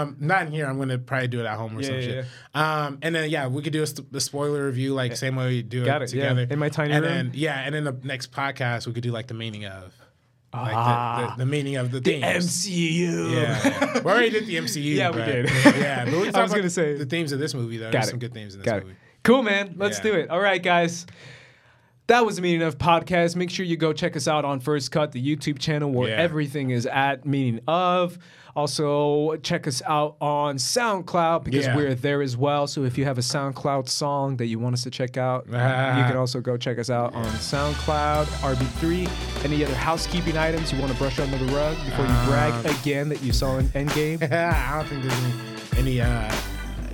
[0.00, 0.66] Um, not in here.
[0.66, 2.24] I'm gonna probably do it at home or Yeah, some yeah, shit.
[2.54, 5.46] Um, and then yeah, we could do a, st- a spoiler review like same way
[5.48, 6.28] we do Got it yeah.
[6.28, 7.14] together In my tiny and room?
[7.14, 9.92] Then, yeah, and then the next podcast we could do like the meaning of,
[10.52, 11.20] like Ah.
[11.20, 12.66] the, the, the meaning of the themes.
[12.66, 13.32] MCU.
[13.32, 13.92] Yeah, yeah.
[14.02, 14.94] we already did the MCU.
[14.96, 15.50] Yeah, we did.
[15.76, 17.86] Yeah, but we can I was about gonna say- the themes of this movie though.
[17.86, 18.10] Got There's it.
[18.10, 18.84] some good themes in this Got it.
[18.86, 18.96] movie.
[19.22, 19.74] Cool, man.
[19.76, 20.02] Let's Yeah.
[20.04, 20.30] do it.
[20.30, 21.06] All right, guys.
[22.10, 23.36] That was the Meaning of Podcast.
[23.36, 26.16] Make sure you go check us out on First Cut, the YouTube channel where Yeah.
[26.16, 28.18] everything is at Meaning of.
[28.56, 31.76] Also, check us out on SoundCloud because Yeah.
[31.76, 32.66] we're there as well.
[32.66, 35.52] So if you have a SoundCloud song that you want us to check out, you
[35.52, 39.08] can also go check us out on SoundCloud, RB3.
[39.44, 42.70] Any other housekeeping items you want to brush under the rug before you brag Uh,
[42.80, 44.20] again that you saw in Endgame?
[44.32, 45.14] I don't think there's
[45.78, 46.28] any any uh,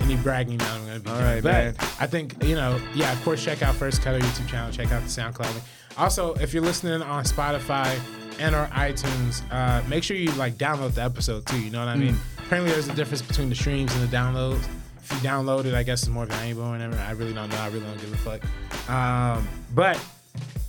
[0.09, 1.27] any bragging that I'm gonna be All doing.
[1.27, 1.75] right, but man.
[1.99, 3.11] I think you know, yeah.
[3.13, 4.71] Of course, check out First Cut our YouTube channel.
[4.71, 5.51] Check out the SoundCloud.
[5.53, 5.63] link.
[5.97, 7.99] Also, if you're listening on Spotify
[8.39, 11.59] and or iTunes, uh, make sure you like download the episode too.
[11.59, 12.13] You know what I mean?
[12.13, 12.45] Mm.
[12.45, 14.63] Apparently, there's a difference between the streams and the downloads.
[15.03, 16.97] If you download it, I guess it's more valuable or whatever.
[16.97, 17.57] I really don't know.
[17.57, 18.89] I really don't give a fuck.
[18.89, 19.99] Um, but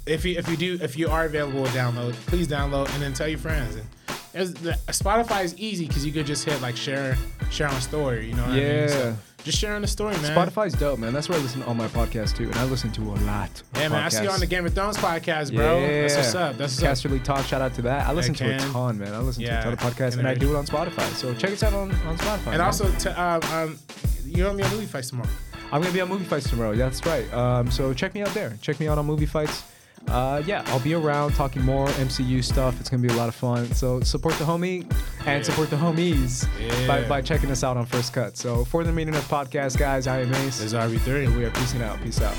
[0.06, 3.12] if you if you do if you are available to download, please download and then
[3.12, 3.74] tell your friends.
[3.76, 3.84] And
[4.32, 7.16] there's the, Spotify is easy because you could just hit like share
[7.50, 8.26] share on story.
[8.26, 8.62] You know what I mean?
[8.62, 8.86] Yeah.
[8.88, 10.36] So just share on the story, man.
[10.36, 11.12] Spotify's dope, man.
[11.12, 13.62] That's where I listen to all my podcasts too, and I listen to a lot.
[13.74, 14.04] Yeah, man.
[14.04, 15.80] I see you on the Game of Thrones podcast, bro.
[15.80, 16.56] That's what's up.
[16.56, 17.10] That's what's up.
[17.10, 17.44] Casterly Talk.
[17.46, 18.06] Shout out to that.
[18.06, 19.14] I listen to a ton, man.
[19.14, 21.08] I listen Yeah, to a ton of podcasts, and and I do it on Spotify.
[21.14, 22.36] So check us out on, on Spotify.
[22.36, 22.60] And man.
[22.60, 23.78] also, to, um, um,
[24.24, 25.30] you're on on movie fights tomorrow.
[25.70, 26.74] I'm gonna be on Movie Fights tomorrow.
[26.74, 27.30] That's right.
[27.34, 28.56] Um, so check me out there.
[28.62, 29.64] Check me out on Movie Fights.
[30.10, 32.78] Uh, yeah, I'll be around talking more MCU stuff.
[32.80, 33.72] It's gonna be a lot of fun.
[33.74, 34.82] So support the homie
[35.26, 35.42] and Yeah.
[35.42, 36.46] support the homies
[36.86, 37.08] by, Yeah.
[37.08, 38.36] by checking us out on First Cut.
[38.36, 40.58] So for the Meaning of Podcast, guys, I am Ace.
[40.58, 41.24] There's RB3.
[41.26, 42.02] and we are peacing out.
[42.02, 42.34] Peace out.